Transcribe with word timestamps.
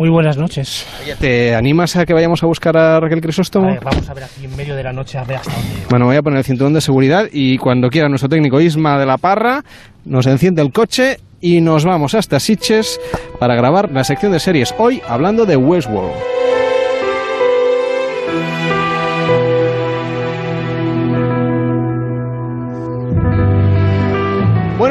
Muy 0.00 0.08
buenas 0.08 0.38
noches. 0.38 0.86
¿Te 1.18 1.54
animas 1.54 1.94
a 1.94 2.06
que 2.06 2.14
vayamos 2.14 2.42
a 2.42 2.46
buscar 2.46 2.74
a 2.74 2.98
Raquel 3.00 3.20
Crisóstomo? 3.20 3.68
A 3.68 3.72
ver, 3.72 3.84
vamos 3.84 4.08
a 4.08 4.14
ver 4.14 4.24
aquí 4.24 4.46
en 4.46 4.56
medio 4.56 4.74
de 4.74 4.82
la 4.82 4.94
noche 4.94 5.18
a 5.18 5.24
ver 5.24 5.36
hasta 5.36 5.52
dónde. 5.52 5.68
Bueno, 5.90 6.06
voy 6.06 6.16
a 6.16 6.22
poner 6.22 6.38
el 6.38 6.44
cinturón 6.46 6.72
de 6.72 6.80
seguridad 6.80 7.26
y 7.30 7.58
cuando 7.58 7.90
quiera 7.90 8.08
nuestro 8.08 8.30
técnico 8.30 8.62
Isma 8.62 8.98
de 8.98 9.04
la 9.04 9.18
Parra 9.18 9.62
nos 10.06 10.26
enciende 10.26 10.62
el 10.62 10.72
coche 10.72 11.18
y 11.42 11.60
nos 11.60 11.84
vamos 11.84 12.14
hasta 12.14 12.40
Sitges 12.40 12.98
para 13.38 13.54
grabar 13.56 13.92
la 13.92 14.02
sección 14.02 14.32
de 14.32 14.40
series. 14.40 14.74
Hoy 14.78 15.02
hablando 15.06 15.44
de 15.44 15.58
Westworld. 15.58 16.14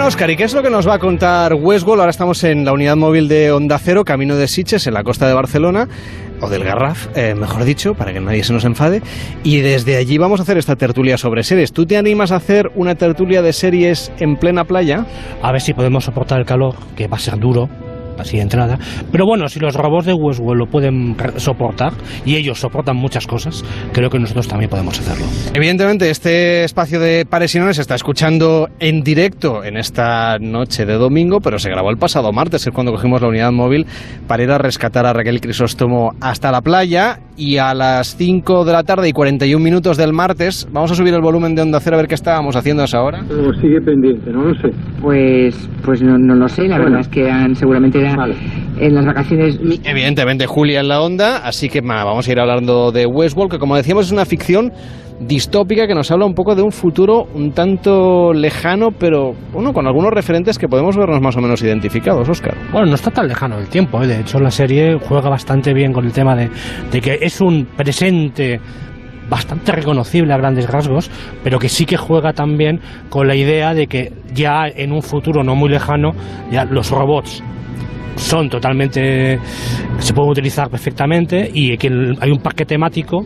Oscar, 0.09 0.31
¿y 0.31 0.35
qué 0.35 0.43
es 0.45 0.55
lo 0.55 0.63
que 0.63 0.71
nos 0.71 0.87
va 0.87 0.95
a 0.95 0.99
contar 0.99 1.53
Westworld? 1.53 1.99
Ahora 1.99 2.09
estamos 2.09 2.43
en 2.43 2.65
la 2.65 2.73
unidad 2.73 2.95
móvil 2.95 3.27
de 3.27 3.51
Onda 3.51 3.77
Cero, 3.77 4.03
camino 4.03 4.35
de 4.37 4.47
Sitges, 4.47 4.87
en 4.87 4.95
la 4.95 5.03
costa 5.03 5.27
de 5.27 5.35
Barcelona, 5.35 5.87
o 6.41 6.49
del 6.49 6.63
Garraf, 6.63 7.15
eh, 7.15 7.35
mejor 7.35 7.63
dicho, 7.63 7.93
para 7.93 8.11
que 8.11 8.19
nadie 8.19 8.43
se 8.43 8.51
nos 8.51 8.65
enfade. 8.65 9.03
Y 9.43 9.59
desde 9.59 9.97
allí 9.97 10.17
vamos 10.17 10.39
a 10.39 10.43
hacer 10.43 10.57
esta 10.57 10.75
tertulia 10.75 11.19
sobre 11.19 11.43
series. 11.43 11.73
¿Tú 11.73 11.85
te 11.85 11.95
animas 11.95 12.31
a 12.31 12.37
hacer 12.37 12.71
una 12.73 12.95
tertulia 12.95 13.43
de 13.43 13.53
series 13.53 14.11
en 14.17 14.35
plena 14.35 14.63
playa? 14.63 15.05
A 15.43 15.51
ver 15.51 15.61
si 15.61 15.75
podemos 15.75 16.05
soportar 16.05 16.39
el 16.39 16.45
calor, 16.47 16.73
que 16.95 17.07
va 17.07 17.17
a 17.17 17.19
ser 17.19 17.37
duro, 17.37 17.69
así 18.19 18.37
de 18.37 18.43
entrada. 18.43 18.77
Pero 19.11 19.25
bueno, 19.25 19.47
si 19.47 19.59
los 19.59 19.75
robots 19.75 20.05
de 20.05 20.13
Westworld 20.13 20.59
lo 20.59 20.65
pueden 20.67 21.15
soportar, 21.37 21.93
y 22.25 22.35
ellos 22.35 22.59
soportan 22.59 22.97
muchas 22.97 23.27
cosas, 23.27 23.63
creo 23.93 24.09
que 24.09 24.19
nosotros 24.19 24.47
también 24.47 24.69
podemos 24.69 24.99
hacerlo. 24.99 25.25
Evidentemente, 25.53 26.09
este 26.09 26.63
espacio 26.63 26.99
de 26.99 27.25
Pares 27.25 27.55
y 27.55 27.59
Nones 27.59 27.77
se 27.77 27.81
está 27.81 27.95
escuchando 27.95 28.67
en 28.79 29.01
directo 29.01 29.63
en 29.63 29.77
esta 29.77 30.37
noche 30.39 30.85
de 30.85 30.95
domingo, 30.95 31.39
pero 31.39 31.59
se 31.59 31.69
grabó 31.69 31.89
el 31.89 31.97
pasado 31.97 32.31
martes, 32.31 32.65
es 32.65 32.73
cuando 32.73 32.91
cogimos 32.91 33.21
la 33.21 33.27
unidad 33.27 33.51
móvil 33.51 33.85
para 34.27 34.43
ir 34.43 34.51
a 34.51 34.57
rescatar 34.57 35.05
a 35.05 35.13
Raquel 35.13 35.41
Crisóstomo 35.41 36.11
hasta 36.21 36.51
la 36.51 36.61
playa. 36.61 37.19
Y 37.37 37.55
a 37.55 37.73
las 37.73 38.17
5 38.17 38.65
de 38.65 38.73
la 38.73 38.83
tarde 38.83 39.07
y 39.07 39.13
41 39.13 39.63
minutos 39.63 39.95
del 39.95 40.11
martes, 40.11 40.67
vamos 40.73 40.91
a 40.91 40.95
subir 40.95 41.13
el 41.13 41.21
volumen 41.21 41.55
de 41.55 41.61
Onda 41.61 41.79
Cero 41.79 41.95
a 41.95 41.99
ver 41.99 42.09
qué 42.09 42.15
estábamos 42.15 42.57
haciendo 42.57 42.81
a 42.81 42.85
esa 42.85 43.01
hora. 43.01 43.21
O 43.21 43.53
sigue 43.61 43.79
pendiente, 43.79 44.29
no 44.29 44.43
lo 44.43 44.55
sé. 44.55 44.67
Pues, 45.01 45.69
pues 45.83 46.01
no, 46.01 46.17
no 46.17 46.35
lo 46.35 46.47
sé, 46.49 46.63
la 46.63 46.75
Bueno. 46.77 46.83
verdad 46.85 47.01
es 47.01 47.07
que 47.07 47.29
han, 47.29 47.55
seguramente 47.55 47.99
era 47.99 48.15
Vale. 48.15 48.35
en 48.79 48.95
las 48.95 49.05
vacaciones... 49.05 49.57
Evidentemente, 49.83 50.45
Julia 50.45 50.81
en 50.81 50.87
la 50.89 51.01
onda, 51.01 51.37
así 51.37 51.69
que 51.69 51.81
ma, 51.81 52.03
vamos 52.03 52.27
a 52.27 52.31
ir 52.31 52.39
hablando 52.39 52.91
de 52.91 53.05
Westworld, 53.05 53.51
que 53.51 53.59
como 53.59 53.75
decíamos 53.77 54.07
es 54.07 54.11
una 54.11 54.25
ficción 54.25 54.71
distópica 55.21 55.85
que 55.85 55.93
nos 55.95 56.09
habla 56.11 56.25
un 56.25 56.33
poco 56.33 56.55
de 56.55 56.61
un 56.61 56.71
futuro 56.71 57.27
un 57.33 57.51
tanto 57.51 58.31
lejano, 58.33 58.89
pero 58.97 59.33
bueno, 59.53 59.73
con 59.73 59.85
algunos 59.85 60.11
referentes 60.11 60.57
que 60.57 60.67
podemos 60.69 60.95
vernos 60.95 61.21
más 61.21 61.35
o 61.35 61.41
menos 61.41 61.61
identificados, 61.61 62.27
Oscar. 62.29 62.55
Bueno, 62.71 62.87
no 62.87 62.95
está 62.95 63.11
tan 63.11 63.27
lejano 63.27 63.57
el 63.57 63.67
tiempo, 63.67 64.01
¿eh? 64.01 64.07
de 64.07 64.21
hecho 64.21 64.39
la 64.39 64.49
serie 64.51 64.97
juega 64.97 65.29
bastante 65.29 65.73
bien 65.73 65.91
con 65.91 66.05
el 66.05 66.13
tema 66.13 66.35
de, 66.37 66.49
de 66.91 67.01
que 67.01 67.19
es 67.21 67.41
un 67.41 67.65
presente 67.75 68.61
bastante 69.29 69.71
reconocible 69.71 70.33
a 70.33 70.37
grandes 70.37 70.67
rasgos, 70.69 71.09
pero 71.43 71.59
que 71.59 71.69
sí 71.69 71.85
que 71.85 71.97
juega 71.97 72.33
también 72.33 72.79
con 73.09 73.27
la 73.27 73.35
idea 73.35 73.73
de 73.73 73.87
que 73.87 74.11
ya 74.33 74.67
en 74.67 74.91
un 74.91 75.01
futuro 75.01 75.43
no 75.43 75.55
muy 75.55 75.69
lejano, 75.69 76.11
ya 76.51 76.65
los 76.65 76.89
robots 76.91 77.43
son 78.15 78.49
totalmente 78.49 79.39
se 79.99 80.13
pueden 80.13 80.31
utilizar 80.31 80.69
perfectamente 80.69 81.49
y 81.53 81.77
que 81.77 81.87
hay 82.19 82.31
un 82.31 82.39
parque 82.39 82.65
temático 82.65 83.25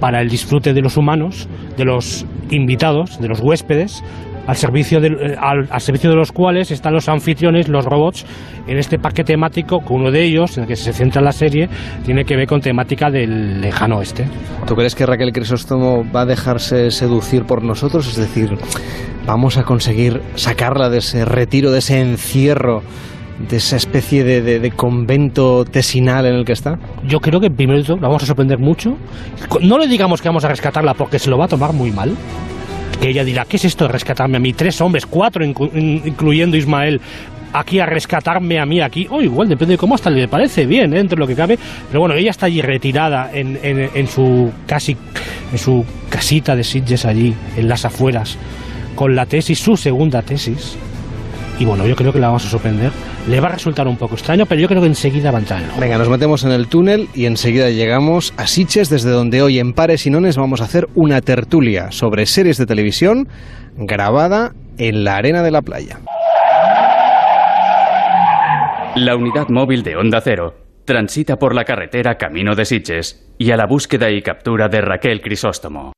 para 0.00 0.20
el 0.20 0.28
disfrute 0.28 0.72
de 0.72 0.80
los 0.80 0.96
humanos, 0.96 1.48
de 1.76 1.84
los 1.84 2.24
invitados, 2.50 3.20
de 3.20 3.28
los 3.28 3.40
huéspedes, 3.40 4.02
al 4.48 4.56
servicio, 4.56 4.98
del- 5.00 5.12
eh, 5.20 5.36
al, 5.38 5.68
al 5.70 5.80
servicio 5.80 6.10
de 6.10 6.16
los 6.16 6.32
cuales 6.32 6.70
están 6.72 6.94
los 6.94 7.08
anfitriones, 7.08 7.68
los 7.68 7.84
robots, 7.84 8.26
en 8.66 8.78
este 8.78 8.98
parque 8.98 9.22
temático, 9.22 9.80
que 9.86 9.92
uno 9.92 10.10
de 10.10 10.24
ellos, 10.24 10.56
en 10.56 10.62
el 10.64 10.68
que 10.68 10.74
se 10.76 10.92
centra 10.92 11.22
la 11.22 11.32
serie, 11.32 11.68
tiene 12.04 12.24
que 12.24 12.34
ver 12.34 12.46
con 12.48 12.60
temática 12.60 13.10
del 13.10 13.60
lejano 13.60 13.98
oeste. 13.98 14.24
¿Tú 14.66 14.74
crees 14.74 14.94
que 14.94 15.06
Raquel 15.06 15.32
Crisóstomo 15.32 16.04
va 16.10 16.22
a 16.22 16.26
dejarse 16.26 16.90
seducir 16.90 17.44
por 17.44 17.62
nosotros? 17.62 18.08
Es 18.08 18.16
decir, 18.16 18.56
vamos 19.26 19.56
a 19.58 19.62
conseguir 19.64 20.20
sacarla 20.34 20.88
de 20.90 20.98
ese 20.98 21.24
retiro, 21.24 21.70
de 21.70 21.78
ese 21.80 22.00
encierro, 22.00 22.82
de 23.50 23.58
esa 23.58 23.76
especie 23.76 24.24
de, 24.24 24.42
de- 24.42 24.58
de 24.60 24.70
convento 24.72 25.64
tesinal 25.64 26.26
en 26.26 26.34
el 26.34 26.44
que 26.44 26.52
está. 26.54 26.78
Yo 27.06 27.20
creo 27.20 27.38
que 27.38 27.50
primero 27.50 27.80
de 27.82 27.88
la 27.88 28.08
vamos 28.08 28.22
a 28.22 28.26
sorprender 28.26 28.58
mucho. 28.58 28.96
No 29.60 29.78
le 29.78 29.86
digamos 29.86 30.20
que 30.22 30.28
vamos 30.28 30.44
a 30.44 30.48
rescatarla 30.48 30.94
porque 30.94 31.18
se 31.18 31.30
lo 31.30 31.38
va 31.38 31.44
a 31.44 31.48
tomar 31.48 31.72
muy 31.72 31.92
mal. 31.92 32.16
Que 33.00 33.10
ella 33.10 33.24
dirá, 33.24 33.44
¿qué 33.44 33.56
es 33.56 33.64
esto 33.64 33.86
de 33.86 33.92
rescatarme 33.92 34.36
a 34.38 34.40
mí? 34.40 34.52
Tres 34.52 34.80
hombres, 34.80 35.06
cuatro 35.06 35.44
inclu- 35.44 35.70
in- 35.74 36.02
incluyendo 36.04 36.56
Ismael, 36.56 37.00
aquí 37.52 37.78
a 37.78 37.86
rescatarme 37.86 38.58
a 38.58 38.66
mí 38.66 38.80
aquí. 38.80 39.06
O 39.10 39.22
igual, 39.22 39.48
depende 39.48 39.74
de 39.74 39.78
cómo 39.78 39.94
hasta 39.94 40.10
le 40.10 40.26
parece 40.26 40.66
bien, 40.66 40.92
¿eh? 40.92 40.96
dentro 40.96 41.14
de 41.16 41.20
lo 41.20 41.26
que 41.26 41.36
cabe. 41.36 41.58
Pero 41.88 42.00
bueno, 42.00 42.16
ella 42.16 42.30
está 42.30 42.46
allí 42.46 42.60
retirada 42.60 43.30
en, 43.32 43.58
en- 43.62 43.90
en 43.94 44.06
su 44.08 44.50
casi 44.66 44.96
en 45.52 45.58
su 45.58 45.84
casita 46.10 46.56
de 46.56 46.64
Sitges 46.64 47.04
allí, 47.04 47.34
en 47.56 47.68
las 47.68 47.84
afueras, 47.84 48.36
con 48.96 49.14
la 49.14 49.26
tesis, 49.26 49.58
su 49.60 49.76
segunda 49.76 50.20
tesis. 50.22 50.76
Y 51.60 51.64
bueno, 51.64 51.86
yo 51.86 51.96
creo 51.96 52.12
que 52.12 52.20
la 52.20 52.28
vamos 52.28 52.46
a 52.46 52.48
sorprender. 52.48 52.92
Le 53.28 53.40
va 53.40 53.48
a 53.48 53.52
resultar 53.52 53.88
un 53.88 53.96
poco 53.96 54.14
extraño, 54.14 54.46
pero 54.46 54.60
yo 54.60 54.68
creo 54.68 54.80
que 54.80 54.86
enseguida 54.86 55.32
va 55.32 55.38
a 55.38 55.40
entrar 55.40 55.58
en 55.58 55.64
el 55.64 55.70
juego. 55.72 55.82
Venga, 55.82 55.98
nos 55.98 56.08
metemos 56.08 56.44
en 56.44 56.52
el 56.52 56.68
túnel 56.68 57.08
y 57.14 57.26
enseguida 57.26 57.70
llegamos 57.70 58.32
a 58.36 58.46
Siches, 58.46 58.88
desde 58.90 59.10
donde 59.10 59.42
hoy 59.42 59.58
en 59.58 59.72
Pares 59.72 60.06
y 60.06 60.10
Nones 60.10 60.36
vamos 60.36 60.60
a 60.60 60.64
hacer 60.64 60.88
una 60.94 61.20
tertulia 61.20 61.90
sobre 61.90 62.26
series 62.26 62.58
de 62.58 62.66
televisión 62.66 63.26
grabada 63.76 64.52
en 64.78 65.02
la 65.02 65.16
arena 65.16 65.42
de 65.42 65.50
la 65.50 65.62
playa. 65.62 65.98
La 68.94 69.16
unidad 69.16 69.48
móvil 69.48 69.82
de 69.82 69.96
Onda 69.96 70.20
Cero 70.20 70.54
transita 70.84 71.36
por 71.36 71.54
la 71.54 71.64
carretera 71.64 72.16
Camino 72.16 72.54
de 72.54 72.64
Sitges 72.64 73.28
y 73.36 73.50
a 73.50 73.56
la 73.56 73.66
búsqueda 73.66 74.10
y 74.10 74.22
captura 74.22 74.68
de 74.68 74.80
Raquel 74.80 75.20
Crisóstomo. 75.20 75.92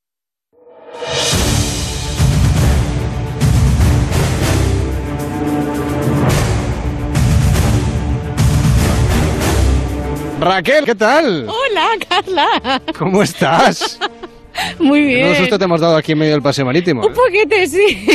Raquel, 10.40 10.84
¿qué 10.86 10.94
tal? 10.94 11.46
Hola, 11.48 11.88
Carla. 12.08 12.82
¿Cómo 12.98 13.22
estás? 13.22 13.98
Muy 14.78 15.02
bien. 15.02 15.22
Menudo 15.22 15.40
susto 15.40 15.58
te 15.58 15.64
hemos 15.64 15.80
dado 15.80 15.96
aquí 15.96 16.12
en 16.12 16.18
medio 16.18 16.32
del 16.32 16.42
paseo 16.42 16.64
marítimo. 16.64 17.06
Un 17.06 17.12
poquete, 17.12 17.66
sí. 17.66 18.08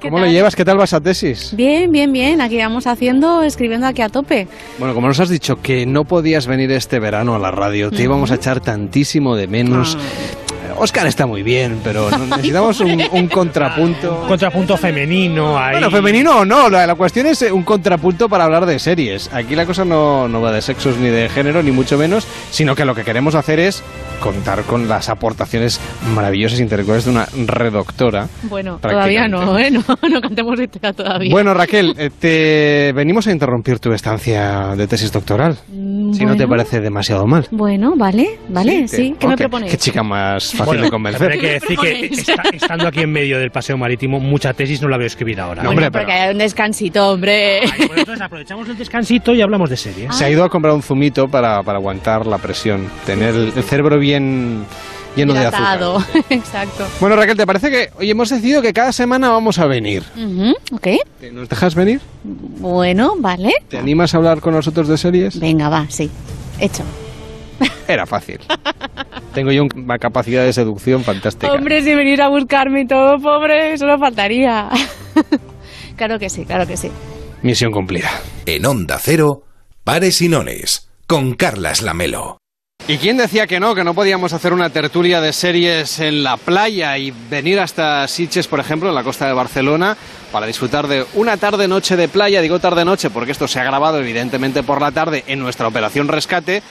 ¿Qué 0.00 0.08
¿Cómo 0.08 0.18
tal? 0.18 0.26
lo 0.26 0.32
llevas? 0.32 0.54
¿Qué 0.56 0.64
tal 0.64 0.76
vas 0.76 0.92
a 0.92 1.00
tesis? 1.00 1.52
Bien, 1.56 1.90
bien, 1.90 2.12
bien. 2.12 2.40
Aquí 2.40 2.58
vamos 2.58 2.86
haciendo, 2.86 3.42
escribiendo 3.42 3.86
aquí 3.86 4.02
a 4.02 4.08
tope. 4.08 4.46
Bueno, 4.78 4.94
como 4.94 5.08
nos 5.08 5.18
has 5.20 5.28
dicho 5.28 5.60
que 5.62 5.86
no 5.86 6.04
podías 6.04 6.46
venir 6.46 6.70
este 6.72 6.98
verano 6.98 7.34
a 7.34 7.38
la 7.38 7.50
radio, 7.50 7.90
te 7.90 8.02
íbamos 8.02 8.30
a 8.30 8.34
echar 8.34 8.60
tantísimo 8.60 9.36
de 9.36 9.46
menos. 9.46 9.96
Oscar 10.76 11.06
está 11.06 11.24
muy 11.26 11.42
bien, 11.44 11.80
pero 11.84 12.10
necesitamos 12.30 12.80
un, 12.80 13.00
un 13.12 13.28
contrapunto. 13.28 14.24
Contrapunto 14.26 14.76
femenino 14.76 15.56
ahí. 15.56 15.74
Bueno, 15.74 15.90
femenino 15.90 16.38
o 16.40 16.44
no, 16.44 16.68
la, 16.68 16.84
la 16.86 16.96
cuestión 16.96 17.26
es 17.26 17.42
eh, 17.42 17.52
un 17.52 17.62
contrapunto 17.62 18.28
para 18.28 18.44
hablar 18.44 18.66
de 18.66 18.78
series. 18.80 19.32
Aquí 19.32 19.54
la 19.54 19.66
cosa 19.66 19.84
no, 19.84 20.26
no 20.26 20.40
va 20.40 20.50
de 20.50 20.60
sexos 20.62 20.96
ni 20.96 21.08
de 21.08 21.28
género, 21.28 21.62
ni 21.62 21.70
mucho 21.70 21.96
menos, 21.96 22.26
sino 22.50 22.74
que 22.74 22.84
lo 22.84 22.94
que 22.94 23.04
queremos 23.04 23.36
hacer 23.36 23.60
es 23.60 23.84
contar 24.24 24.62
con 24.64 24.88
las 24.88 25.10
aportaciones 25.10 25.78
maravillosas 26.14 26.58
e 26.58 26.62
intelectuales 26.62 27.04
de 27.04 27.10
una 27.10 27.26
redoctora. 27.46 28.26
Bueno, 28.44 28.78
todavía 28.80 29.28
no, 29.28 29.58
¿eh? 29.58 29.70
No, 29.70 29.80
no 30.08 30.20
cantemos 30.22 30.58
historia 30.58 30.92
todavía. 30.94 31.30
Bueno, 31.30 31.52
Raquel, 31.52 31.94
eh, 31.98 32.08
te 32.18 32.92
venimos 32.94 33.26
a 33.26 33.32
interrumpir 33.32 33.78
tu 33.80 33.92
estancia 33.92 34.74
de 34.76 34.86
tesis 34.86 35.12
doctoral. 35.12 35.58
Mm, 35.68 36.14
Si 36.14 36.24
no 36.24 36.32
te 36.36 36.46
bueno. 36.46 36.62
parece 36.62 36.80
demasiado 36.80 37.26
mal. 37.26 37.46
Bueno, 37.50 37.92
vale, 37.98 38.38
vale, 38.48 38.88
sí. 38.88 39.12
te- 39.12 39.18
¿Qué 39.18 39.26
me 39.26 39.34
ok, 39.34 39.38
proponéis? 39.40 39.72
Qué 39.72 39.78
chica 39.78 40.02
más 40.02 40.52
fácil 40.52 40.64
Bueno, 40.64 40.82
de 40.84 40.90
convencer. 40.90 41.22
Habrá 41.22 41.36
que 41.38 41.50
decir 41.52 41.78
que 41.78 42.06
esta- 42.06 42.42
estando 42.52 42.88
aquí 42.88 43.00
en 43.00 43.12
medio 43.12 43.38
del 43.38 43.50
paseo 43.50 43.76
marítimo, 43.76 44.20
mucha 44.20 44.54
tesis 44.54 44.80
no 44.80 44.88
la 44.88 44.96
voy 44.96 45.04
a 45.04 45.08
escribir 45.08 45.38
ahora. 45.38 45.62
No, 45.62 45.68
Bueno, 45.68 45.82
hombre, 45.86 45.90
porque 45.90 46.12
pero- 46.12 46.24
hay 46.28 46.32
un 46.32 46.38
descansito, 46.38 47.10
hombre. 47.10 47.60
Ay, 47.60 47.86
pues 47.88 47.98
entonces 47.98 48.22
aprovechamos 48.22 48.68
el 48.70 48.78
descansito 48.78 49.32
y 49.34 49.42
hablamos 49.42 49.68
de 49.68 49.76
series. 49.76 50.14
Se 50.16 50.24
ha 50.24 50.30
ido 50.30 50.44
a 50.44 50.48
comprar 50.48 50.72
un 50.74 50.82
zumito 50.82 51.26
para, 51.26 51.62
para 51.62 51.78
aguantar 51.78 52.26
la 52.26 52.38
presión, 52.38 52.86
tener 53.04 53.34
el 53.34 53.52
cerebro 53.64 53.98
bien 53.98 54.13
lleno 54.20 55.34
de 55.34 55.46
azúcar. 55.46 55.80
Exacto. 56.30 56.86
Bueno, 57.00 57.16
Raquel, 57.16 57.36
¿te 57.36 57.46
parece 57.46 57.70
que 57.70 57.90
hoy 57.98 58.10
hemos 58.10 58.28
decidido 58.28 58.62
que 58.62 58.72
cada 58.72 58.92
semana 58.92 59.30
vamos 59.30 59.58
a 59.58 59.66
venir? 59.66 60.02
Ok. 60.72 60.88
¿Nos 61.32 61.48
dejas 61.48 61.74
venir? 61.74 62.00
Bueno, 62.22 63.14
vale. 63.18 63.52
¿Te 63.68 63.78
animas 63.78 64.14
a 64.14 64.18
hablar 64.18 64.40
con 64.40 64.54
nosotros 64.54 64.88
de 64.88 64.98
series? 64.98 65.38
Venga, 65.38 65.68
va, 65.68 65.86
sí. 65.88 66.10
Hecho. 66.60 66.84
Era 67.88 68.06
fácil. 68.06 68.40
Tengo 69.32 69.52
yo 69.52 69.66
una 69.74 69.98
capacidad 69.98 70.44
de 70.44 70.52
seducción 70.52 71.04
fantástica. 71.04 71.52
Hombre, 71.52 71.82
si 71.82 71.94
venir 71.94 72.22
a 72.22 72.28
buscarme 72.28 72.82
y 72.82 72.86
todo, 72.86 73.18
pobre, 73.18 73.76
solo 73.78 73.98
faltaría. 73.98 74.68
claro 75.96 76.18
que 76.18 76.30
sí, 76.30 76.44
claro 76.44 76.66
que 76.66 76.76
sí. 76.76 76.90
Misión 77.42 77.72
cumplida. 77.72 78.10
En 78.46 78.64
Onda 78.64 78.98
Cero, 79.00 79.44
Pares 79.82 80.22
y 80.22 80.28
Nones, 80.28 80.88
con 81.06 81.34
Carlas 81.34 81.82
Lamelo. 81.82 82.38
¿Y 82.86 82.98
quién 82.98 83.16
decía 83.16 83.46
que 83.46 83.60
no, 83.60 83.74
que 83.74 83.82
no 83.82 83.94
podíamos 83.94 84.34
hacer 84.34 84.52
una 84.52 84.68
tertulia 84.68 85.22
de 85.22 85.32
series 85.32 86.00
en 86.00 86.22
la 86.22 86.36
playa 86.36 86.98
y 86.98 87.14
venir 87.30 87.58
hasta 87.58 88.06
Sitges, 88.06 88.46
por 88.46 88.60
ejemplo, 88.60 88.90
en 88.90 88.94
la 88.94 89.02
costa 89.02 89.26
de 89.26 89.32
Barcelona, 89.32 89.96
para 90.30 90.46
disfrutar 90.46 90.86
de 90.86 91.06
una 91.14 91.38
tarde-noche 91.38 91.96
de 91.96 92.08
playa? 92.08 92.42
Digo 92.42 92.58
tarde-noche 92.58 93.08
porque 93.08 93.32
esto 93.32 93.48
se 93.48 93.58
ha 93.58 93.64
grabado 93.64 94.00
evidentemente 94.00 94.62
por 94.62 94.82
la 94.82 94.92
tarde 94.92 95.24
en 95.28 95.38
nuestra 95.38 95.66
operación 95.66 96.08
Rescate, 96.08 96.62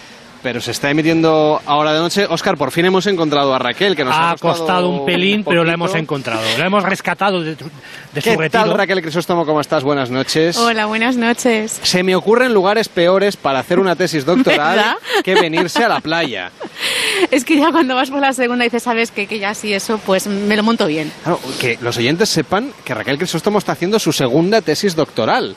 pero 0.44 0.60
se 0.62 0.72
está 0.72 0.92
emitiendo 0.92 1.60
ahora 1.66 1.94
de 1.94 2.00
noche. 2.00 2.28
Oscar, 2.30 2.57
por 2.57 2.72
fin 2.72 2.86
hemos 2.86 3.07
encontrado 3.07 3.54
a 3.54 3.60
Raquel, 3.60 3.95
que 3.95 4.04
nos 4.04 4.13
ha, 4.13 4.31
ha 4.31 4.36
costado 4.36 4.90
un 4.90 5.06
pelín, 5.06 5.44
pero 5.44 5.63
la 5.63 5.74
hemos 5.74 5.95
encontrado. 5.95 6.42
La 6.60 6.66
hemos 6.66 6.84
rescatado 6.84 7.42
de, 7.42 7.56
tu- 7.56 7.66
de 8.13 8.22
su 8.22 8.30
¿Qué 8.30 8.36
retiro. 8.38 8.63
tal, 8.66 8.78
Raquel 8.78 9.01
Crisóstomo? 9.01 9.45
¿Cómo 9.45 9.62
estás? 9.62 9.84
Buenas 9.84 10.10
noches. 10.12 10.57
Hola, 10.57 10.86
buenas 10.86 11.16
noches. 11.18 11.80
Se 11.81 12.04
me 12.04 12.16
ocurren 12.16 12.54
lugares 12.54 12.90
peores 12.90 13.38
para 13.38 13.60
hacer 13.60 13.80
una 13.80 13.95
tesis 13.95 14.25
doctoral 14.25 14.75
¿Verdad? 14.75 14.95
que 15.24 15.34
venirse 15.36 15.84
a 15.84 15.88
la 15.88 16.01
playa. 16.01 16.51
Es 17.32 17.46
que 17.46 17.58
ya 17.58 17.72
cuando 17.72 17.96
vas 17.96 18.10
por 18.10 18.20
la 18.20 18.34
segunda 18.34 18.66
y 18.66 18.68
dices, 18.68 18.84
¿sabes 18.84 19.12
qué? 19.12 19.28
Que 19.28 19.40
ya 19.40 19.54
sí, 19.54 19.74
eso, 19.74 20.00
pues 20.06 20.28
me 20.28 20.56
lo 20.56 20.64
monto 20.64 20.86
bien. 20.88 21.12
Claro, 21.24 21.40
que 21.60 21.78
los 21.82 21.98
oyentes 21.98 22.30
sepan 22.30 22.72
que 22.84 22.94
Raquel 22.94 23.18
Crisóstomo 23.18 23.58
está 23.58 23.72
haciendo 23.72 24.00
su 24.00 24.12
segunda 24.12 24.62
tesis 24.62 24.96
doctoral. 24.96 25.56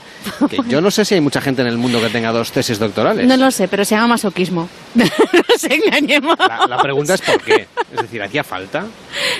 Que 0.48 0.58
yo 0.68 0.80
no 0.80 0.90
sé 0.90 1.04
si 1.04 1.14
hay 1.14 1.20
mucha 1.20 1.40
gente 1.40 1.62
en 1.62 1.68
el 1.68 1.76
mundo 1.76 2.00
que 2.00 2.08
tenga 2.08 2.32
dos 2.32 2.52
tesis 2.52 2.78
doctorales. 2.78 3.26
No 3.26 3.36
lo 3.36 3.50
sé, 3.50 3.68
pero 3.68 3.84
se 3.84 3.94
llama 3.94 4.08
masoquismo. 4.08 4.68
no 4.94 5.04
nos 5.04 5.64
engañemos. 5.64 6.36
La, 6.38 6.66
la 6.66 6.78
pregunta 6.78 7.14
es 7.14 7.20
por 7.22 7.42
qué. 7.42 7.66
Es 7.92 8.02
decir, 8.02 8.22
¿hacía 8.22 8.44
falta? 8.44 8.84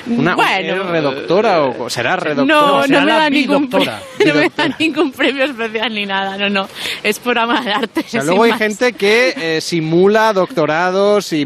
Una, 0.07 0.35
Bueno. 0.35 0.75
¿Eres 0.75 0.87
redoctora 0.87 1.63
o 1.63 1.91
será 1.91 2.17
redoctora? 2.17 2.61
No, 2.61 2.83
será 2.83 3.01
no 3.01 3.07
me, 3.07 3.13
da 3.13 3.31
ningún 3.31 3.69
premio, 3.69 3.93
no 4.27 4.35
me 4.35 4.51
da 4.55 4.77
ningún 4.79 5.13
premio 5.13 5.45
especial 5.45 5.95
ni 5.95 6.07
nada, 6.07 6.37
no, 6.39 6.49
no. 6.49 6.69
Es 7.03 7.19
por 7.19 7.39
amar 7.39 7.69
arte. 7.69 8.01
O 8.01 8.09
sea, 8.09 8.23
luego 8.23 8.45
hay 8.45 8.53
más. 8.53 8.59
gente 8.59 8.93
que 8.93 9.35
eh, 9.37 9.61
simula 9.61 10.33
doctorados 10.33 11.33
y 11.33 11.45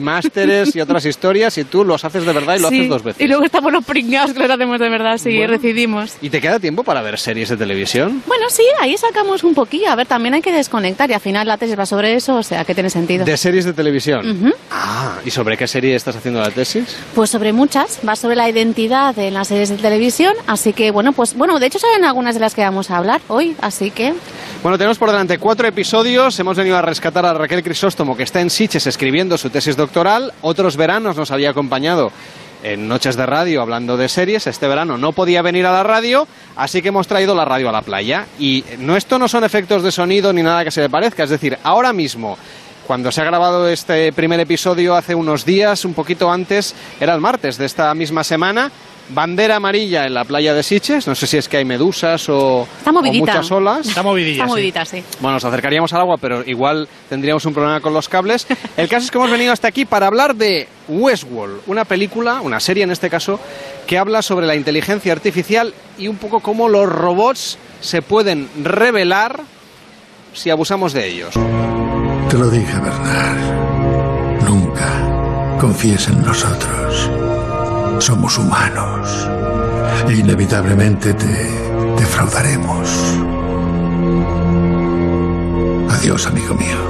y 0.75 0.81
otras 0.81 1.05
historias 1.07 1.57
y 1.59 1.65
tú 1.65 1.85
los 1.85 2.05
haces 2.05 2.25
de 2.25 2.33
verdad 2.33 2.57
y 2.57 2.61
lo 2.61 2.69
Sí, 2.69 2.77
haces 2.79 2.89
dos 2.89 3.03
veces. 3.03 3.21
Y 3.23 3.29
luego 3.29 3.45
estamos 3.45 3.73
los 3.73 3.85
pringados 3.85 4.33
que 4.33 4.39
los 4.41 4.51
hacemos 4.51 4.79
de 4.79 4.89
verdad, 4.89 5.19
sí, 5.19 5.37
Bueno. 5.37 5.53
decidimos. 5.53 6.13
¿Y 6.21 6.31
te 6.31 6.41
queda 6.41 6.59
tiempo 6.59 6.85
para 6.85 7.03
ver 7.03 7.19
series 7.19 7.49
de 7.49 7.57
televisión? 7.57 8.23
Bueno, 8.27 8.47
sí, 8.51 8.63
ahí 8.81 8.97
sacamos 8.97 9.45
un 9.45 9.55
poquillo. 9.55 9.89
A 9.91 9.97
ver, 9.97 10.07
también 10.07 10.35
hay 10.35 10.43
que 10.43 10.53
desconectar 10.53 11.11
y 11.11 11.15
al 11.15 11.21
final 11.21 11.47
la 11.47 11.57
tesis 11.57 11.79
va 11.79 11.87
sobre 11.87 12.15
eso, 12.15 12.37
o 12.37 12.43
sea, 12.43 12.65
que 12.65 12.75
tiene 12.75 12.91
sentido. 12.91 13.25
De 13.25 13.37
series 13.37 13.65
de 13.65 13.73
televisión. 13.73 14.55
Ah, 14.71 15.19
¿y 15.25 15.31
sobre 15.31 15.57
qué 15.57 15.67
serie 15.67 15.95
estás 15.95 16.17
haciendo 16.17 16.41
la 16.41 16.51
tesis? 16.51 16.97
Pues 17.15 17.31
sobre 17.31 17.53
muchas, 17.53 17.99
va 18.07 18.17
sobre 18.17 18.37
la 18.37 18.49
identidad 18.49 19.19
en 19.19 19.35
las 19.35 19.49
series 19.49 19.69
de 19.71 19.77
televisión, 19.77 20.35
así 20.47 20.73
que 20.73 20.91
bueno, 20.91 21.13
pues 21.13 21.35
bueno, 21.35 21.59
de 21.59 21.67
hecho 21.67 21.79
saben 21.79 22.05
algunas 22.05 22.35
de 22.35 22.41
las 22.41 22.55
que 22.55 22.63
vamos 22.63 22.91
a 22.91 22.97
hablar 22.99 23.21
hoy, 23.29 23.57
así 23.61 23.91
que 23.91 24.15
Bueno, 24.63 24.77
tenemos 24.77 24.99
por 24.99 25.11
delante 25.11 25.39
cuatro 25.39 25.67
episodios. 25.67 26.39
Hemos 26.39 26.57
venido 26.57 26.77
a 26.77 26.83
rescatar 26.83 27.25
a 27.25 27.33
Raquel 27.33 27.63
Crisóstomo, 27.63 28.15
que 28.17 28.25
está 28.25 28.41
en 28.43 28.51
Siches 28.51 28.87
escribiendo 28.87 29.39
su 29.39 29.49
tesis 29.49 29.75
doctoral. 29.77 30.20
Otros 30.43 30.77
veranos 30.77 31.17
nos 31.17 31.31
había 31.31 31.51
acompañado 31.51 32.13
en 32.63 32.89
Noches 32.89 33.17
de 33.17 33.27
Radio 33.27 33.63
hablando 33.63 33.97
de 33.97 34.09
series. 34.09 34.47
Este 34.47 34.69
verano 34.69 34.99
no 34.99 35.13
podía 35.13 35.43
venir 35.43 35.67
a 35.67 35.73
la 35.73 35.83
radio, 35.83 36.27
así 36.57 36.83
que 36.83 36.89
hemos 36.89 37.07
traído 37.07 37.35
la 37.35 37.45
radio 37.45 37.69
a 37.69 37.73
la 37.73 37.83
playa. 37.83 38.27
Y 38.39 38.65
no, 38.79 38.97
esto 38.97 39.19
no 39.19 39.29
son 39.29 39.45
efectos 39.45 39.83
de 39.83 39.93
sonido 39.93 40.33
ni 40.33 40.43
nada 40.43 40.65
que 40.65 40.71
se 40.71 40.83
le 40.83 40.91
parezca. 40.91 41.25
Es 41.25 41.31
decir, 41.31 41.59
ahora 41.63 41.93
mismo, 41.93 42.37
cuando 42.87 43.13
se 43.13 43.21
ha 43.21 43.25
grabado 43.25 43.69
este 43.69 44.13
primer 44.13 44.41
episodio 44.41 44.95
hace 44.95 45.15
unos 45.15 45.45
días, 45.45 45.85
un 45.85 45.95
poquito 45.95 46.31
antes, 46.31 46.75
era 47.01 47.15
el 47.15 47.21
martes 47.21 47.57
de 47.57 47.67
esta 47.67 47.95
misma 47.95 48.25
semana. 48.25 48.71
Bandera 49.13 49.57
amarilla 49.57 50.07
en 50.07 50.15
la 50.15 50.25
playa 50.25 50.55
de 50.55 50.63
Siches. 50.63 51.07
No 51.07 51.15
sé 51.15 51.27
si 51.27 51.37
es 51.37 51.49
que 51.49 51.57
hay 51.57 51.65
medusas 51.65 52.29
o, 52.29 52.67
Está 52.79 52.91
o 52.91 52.93
movidita. 52.95 53.33
muchas 53.35 53.51
olas. 53.51 53.87
Está 53.89 54.03
movidilla, 54.03 54.33
está 54.33 54.45
sí. 54.45 54.51
movidita, 54.51 54.85
sí. 54.85 55.05
Bueno, 55.21 55.35
nos 55.35 55.45
acercaríamos 55.45 55.93
al 55.93 56.01
agua, 56.01 56.17
pero 56.21 56.43
igual 56.47 56.89
tendríamos 57.09 57.45
un 57.47 57.53
problema 57.55 57.81
con 57.81 57.93
los 57.93 58.09
cables. 58.09 58.47
El 58.77 58.89
caso 58.89 59.05
es 59.05 59.11
que 59.11 59.19
hemos 59.19 59.31
venido 59.31 59.53
hasta 59.53 59.69
aquí 59.69 59.85
para 59.85 60.07
hablar 60.07 60.35
de 60.37 60.69
Westworld, 60.89 61.63
una 61.67 61.85
película, 61.85 62.41
una 62.41 62.61
serie 62.61 62.85
en 62.85 62.91
este 62.91 63.11
caso, 63.11 63.41
que 63.87 63.99
habla 63.99 64.23
sobre 64.23 64.47
la 64.47 64.55
inteligencia 64.55 65.13
artificial 65.13 65.75
y 65.99 66.09
un 66.09 66.17
poco 66.17 66.41
cómo 66.41 66.69
los 66.69 66.89
robots 66.89 67.59
se 67.81 68.03
pueden 68.03 68.49
revelar 68.63 69.41
si 70.33 70.51
abusamos 70.51 70.93
de 70.93 71.09
ellos. 71.09 71.35
Te 72.29 72.39
lo 72.39 72.49
dije, 72.49 72.75
Bernard. 72.79 74.45
Nunca 74.49 75.57
confíes 75.61 76.07
en 76.09 76.23
nosotros. 76.23 77.11
Somos 78.01 78.39
humanos. 78.39 79.29
E 80.09 80.15
inevitablemente 80.15 81.13
te 81.13 81.27
defraudaremos. 81.99 82.89
Adiós, 85.91 86.27
amigo 86.27 86.55
mío. 86.55 86.90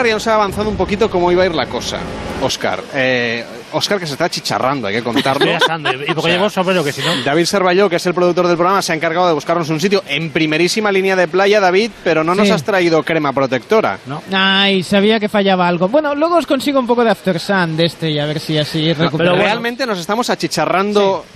Oscar 0.00 0.08
ya 0.08 0.14
nos 0.14 0.26
ha 0.28 0.34
avanzado 0.34 0.70
un 0.70 0.76
poquito 0.76 1.10
cómo 1.10 1.30
iba 1.30 1.42
a 1.42 1.46
ir 1.46 1.54
la 1.54 1.66
cosa. 1.66 1.98
Oscar, 2.40 2.82
eh, 2.94 3.44
Oscar 3.72 4.00
que 4.00 4.06
se 4.06 4.12
está 4.14 4.30
chicharrando, 4.30 4.88
hay 4.88 4.94
que 4.94 5.02
contarlo. 5.02 5.44
Estoy 5.52 5.56
asando, 5.62 5.92
y 5.92 6.14
porque 6.14 6.38
O 6.38 6.48
sea, 6.50 6.64
que 6.84 6.92
si 6.92 7.02
no... 7.02 7.22
David 7.22 7.44
Servalló, 7.44 7.90
que 7.90 7.96
es 7.96 8.06
el 8.06 8.14
productor 8.14 8.46
del 8.46 8.56
programa, 8.56 8.80
se 8.80 8.92
ha 8.92 8.94
encargado 8.94 9.28
de 9.28 9.34
buscarnos 9.34 9.68
un 9.68 9.78
sitio 9.78 10.02
en 10.08 10.30
primerísima 10.30 10.90
línea 10.90 11.16
de 11.16 11.28
playa, 11.28 11.60
David, 11.60 11.90
pero 12.02 12.24
no 12.24 12.34
nos 12.34 12.50
has 12.50 12.64
traído 12.64 13.02
crema 13.02 13.34
protectora. 13.34 13.98
Ay, 14.32 14.82
sabía 14.82 15.20
que 15.20 15.28
fallaba 15.28 15.68
algo. 15.68 15.88
Bueno, 15.88 16.14
luego 16.14 16.36
os 16.36 16.46
consigo 16.46 16.80
un 16.80 16.86
poco 16.86 17.04
de 17.04 17.10
After 17.10 17.38
Sun 17.38 17.76
de 17.76 17.84
este 17.84 18.10
y 18.10 18.18
a 18.18 18.24
ver 18.24 18.40
si 18.40 18.56
así 18.56 18.94
No, 18.94 19.04
recupero. 19.04 19.32
pero 19.32 19.42
realmente 19.42 19.84
nos 19.84 19.98
estamos 19.98 20.30
achicharrando 20.30 21.26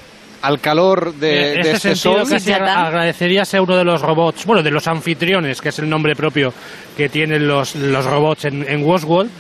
al 0.45 0.61
calor 0.61 1.15
de, 1.15 1.55
en 1.55 1.63
de 1.63 1.71
este 1.71 1.71
este 1.73 1.97
sentido, 1.97 2.25
sol. 2.25 2.35
casi 2.35 2.53
agradecería 2.53 3.45
ser 3.47 3.63
uno 3.63 3.77
de 3.77 3.85
los 3.85 4.03
robots, 4.03 4.45
bueno, 4.45 4.63
de 4.63 4.71
los 4.71 4.87
anfitriones, 4.87 5.61
que 5.63 5.71
es 5.71 5.79
el 5.79 5.89
nombre 5.89 6.15
propio 6.15 6.53
que 6.97 7.09
tienen 7.09 7.49
los, 7.49 7.75
los 7.75 8.05
robots 8.05 8.45
en, 8.45 8.63
en 8.69 8.85
Westworld. 8.85 9.31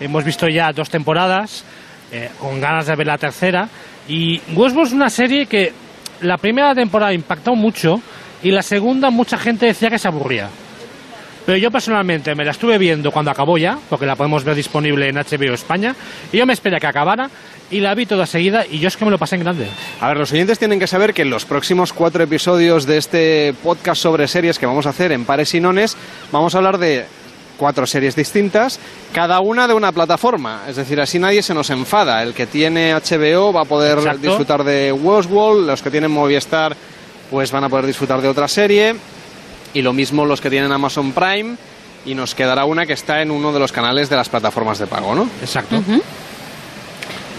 Hemos 0.00 0.24
visto 0.24 0.48
ya 0.48 0.72
dos 0.72 0.90
temporadas, 0.90 1.64
eh, 2.12 2.30
con 2.40 2.60
ganas 2.60 2.86
de 2.86 2.96
ver 2.96 3.06
la 3.06 3.18
tercera. 3.18 3.68
Y 4.08 4.40
Westworld 4.54 4.88
es 4.88 4.92
una 4.94 5.10
serie 5.10 5.46
que 5.46 5.72
la 6.22 6.36
primera 6.38 6.74
temporada 6.74 7.12
impactó 7.12 7.54
mucho 7.54 8.00
y 8.42 8.50
la 8.50 8.62
segunda 8.62 9.10
mucha 9.10 9.38
gente 9.38 9.66
decía 9.66 9.90
que 9.90 9.98
se 9.98 10.08
aburría. 10.08 10.48
Pero 11.48 11.56
yo 11.56 11.70
personalmente 11.70 12.34
me 12.34 12.44
la 12.44 12.50
estuve 12.50 12.76
viendo 12.76 13.10
cuando 13.10 13.30
acabó 13.30 13.56
ya, 13.56 13.78
porque 13.88 14.04
la 14.04 14.16
podemos 14.16 14.44
ver 14.44 14.54
disponible 14.54 15.08
en 15.08 15.16
HBO 15.16 15.54
España, 15.54 15.96
y 16.30 16.36
yo 16.36 16.44
me 16.44 16.52
esperé 16.52 16.78
que 16.78 16.86
acabara 16.86 17.30
y 17.70 17.80
la 17.80 17.94
vi 17.94 18.04
toda 18.04 18.26
seguida 18.26 18.66
y 18.70 18.80
yo 18.80 18.88
es 18.88 18.98
que 18.98 19.06
me 19.06 19.10
lo 19.10 19.16
pasé 19.16 19.36
en 19.36 19.44
grande. 19.44 19.66
A 19.98 20.08
ver, 20.08 20.18
los 20.18 20.30
oyentes 20.30 20.58
tienen 20.58 20.78
que 20.78 20.86
saber 20.86 21.14
que 21.14 21.22
en 21.22 21.30
los 21.30 21.46
próximos 21.46 21.94
cuatro 21.94 22.22
episodios 22.22 22.84
de 22.84 22.98
este 22.98 23.54
podcast 23.62 24.02
sobre 24.02 24.28
series 24.28 24.58
que 24.58 24.66
vamos 24.66 24.84
a 24.84 24.90
hacer 24.90 25.10
en 25.10 25.24
Pares 25.24 25.54
y 25.54 25.60
Nones, 25.60 25.96
vamos 26.30 26.54
a 26.54 26.58
hablar 26.58 26.76
de 26.76 27.06
cuatro 27.56 27.86
series 27.86 28.14
distintas, 28.14 28.78
cada 29.14 29.40
una 29.40 29.66
de 29.66 29.72
una 29.72 29.90
plataforma. 29.90 30.64
Es 30.68 30.76
decir, 30.76 31.00
así 31.00 31.18
nadie 31.18 31.42
se 31.42 31.54
nos 31.54 31.70
enfada. 31.70 32.22
El 32.22 32.34
que 32.34 32.46
tiene 32.46 32.92
HBO 32.92 33.54
va 33.54 33.62
a 33.62 33.64
poder 33.64 33.96
Exacto. 33.96 34.20
disfrutar 34.20 34.64
de 34.64 34.92
Westworld, 34.92 35.66
los 35.66 35.80
que 35.80 35.90
tienen 35.90 36.10
Movistar 36.10 36.76
pues 37.30 37.50
van 37.50 37.64
a 37.64 37.68
poder 37.68 37.86
disfrutar 37.86 38.20
de 38.20 38.28
otra 38.28 38.48
serie, 38.48 38.94
y 39.78 39.82
lo 39.82 39.92
mismo 39.92 40.26
los 40.26 40.40
que 40.40 40.50
tienen 40.50 40.72
Amazon 40.72 41.12
Prime, 41.12 41.56
y 42.04 42.16
nos 42.16 42.34
quedará 42.34 42.64
una 42.64 42.84
que 42.84 42.94
está 42.94 43.22
en 43.22 43.30
uno 43.30 43.52
de 43.52 43.60
los 43.60 43.70
canales 43.70 44.10
de 44.10 44.16
las 44.16 44.28
plataformas 44.28 44.80
de 44.80 44.88
pago, 44.88 45.14
¿no? 45.14 45.28
Exacto. 45.40 45.80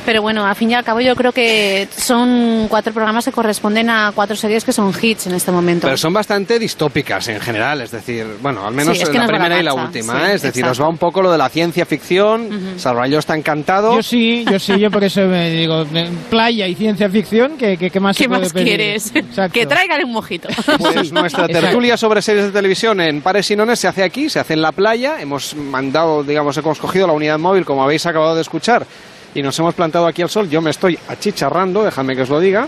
Pero 0.10 0.24
bueno, 0.24 0.44
al 0.44 0.56
fin 0.56 0.72
y 0.72 0.74
al 0.74 0.84
cabo 0.84 1.02
yo 1.02 1.16
creo 1.16 1.32
que 1.32 1.88
son 1.96 2.66
cuatro 2.68 2.92
programas 2.92 3.26
que 3.26 3.32
corresponden 3.32 3.92
a 3.92 4.12
cuatro 4.16 4.36
series 4.36 4.64
que 4.66 4.72
son 4.72 4.92
hits 5.00 5.28
en 5.28 5.36
este 5.36 5.52
momento. 5.52 5.86
Pero 5.86 5.98
son 5.98 6.12
bastante 6.12 6.58
distópicas 6.58 7.28
en 7.28 7.40
general, 7.40 7.82
es 7.82 7.92
decir, 7.92 8.26
bueno, 8.42 8.66
al 8.66 8.74
menos 8.74 8.98
Sí, 8.98 9.04
es 9.04 9.10
que 9.10 9.20
la 9.20 9.26
nos 9.26 9.32
primera 9.32 9.60
y 9.60 9.64
la 9.64 9.76
última, 9.76 10.14
sí, 10.14 10.20
¿eh? 10.32 10.34
es 10.34 10.42
decir, 10.42 10.62
exacto. 10.64 10.72
os 10.72 10.88
va 10.88 10.90
un 10.90 10.98
poco 10.98 11.22
lo 11.22 11.32
de 11.32 11.38
la 11.38 11.48
ciencia 11.50 11.86
ficción, 11.86 12.74
Salvador 12.78 13.20
está 13.20 13.36
encantado. 13.36 13.98
Yo 13.98 14.02
sí, 14.02 14.44
yo 14.52 14.58
sí, 14.58 14.80
yo 14.80 14.90
por 14.90 15.04
eso 15.04 15.22
me 15.28 15.52
digo, 15.52 15.86
playa 16.28 16.66
y 16.68 16.74
ciencia 16.74 17.08
ficción, 17.08 17.56
¿qué, 17.56 17.78
qué, 17.78 17.92
qué 17.92 18.00
más 18.00 18.18
se 18.18 18.24
¿Qué 18.24 18.30
puede 18.30 18.42
más 18.42 18.54
pedir? 18.54 18.66
quieres? 18.68 19.12
Exacto. 19.14 19.54
Que 19.54 19.68
traigan 19.68 20.04
un 20.04 20.14
mojito. 20.14 20.50
Pues 20.80 20.96
nuestra 21.12 21.46
Exacto. 21.46 21.68
tertulia 21.68 21.98
sobre 21.98 22.24
series 22.24 22.46
de 22.46 22.52
televisión 22.52 23.00
en 23.00 23.22
Pares 23.22 23.52
y 23.52 23.56
Nones 23.56 23.78
se 23.78 23.88
hace 23.88 24.02
aquí, 24.02 24.28
se 24.28 24.40
hace 24.40 24.54
en 24.56 24.64
la 24.64 24.72
playa. 24.72 25.22
Hemos 25.22 25.54
mandado, 25.56 26.24
digamos, 26.24 26.58
hemos 26.58 26.80
cogido 26.80 27.06
la 27.06 27.14
unidad 27.14 27.38
móvil, 27.38 27.64
como 27.64 27.84
habéis 27.84 28.08
acabado 28.08 28.34
de 28.34 28.42
escuchar, 28.42 28.88
y 29.36 29.42
nos 29.42 29.58
hemos 29.60 29.74
plantado 29.74 30.08
aquí 30.08 30.22
al 30.22 30.30
sol. 30.30 30.50
Yo 30.50 30.62
me 30.62 30.70
estoy 30.70 30.98
achicharrando, 31.08 31.84
déjame 31.84 32.16
que 32.16 32.24
os 32.24 32.30
lo 32.30 32.40
diga. 32.40 32.68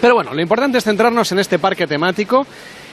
Pero 0.00 0.14
bueno, 0.14 0.34
lo 0.34 0.40
importante 0.40 0.78
es 0.78 0.84
centrarnos 0.84 1.30
en 1.32 1.38
este 1.38 1.58
parque 1.58 1.86
temático, 1.86 2.46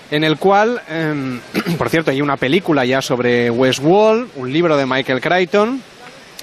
en 0.10 0.24
el 0.24 0.38
cual, 0.38 0.82
em, 0.90 1.40
por 1.78 1.90
cierto, 1.90 2.12
hay 2.12 2.22
una 2.22 2.38
película 2.38 2.86
ya 2.86 3.02
sobre 3.02 3.50
Westworld, 3.50 4.30
un 4.36 4.52
libro 4.52 4.78
de 4.78 4.86
Michael 4.86 5.22
Crichton. 5.22 5.82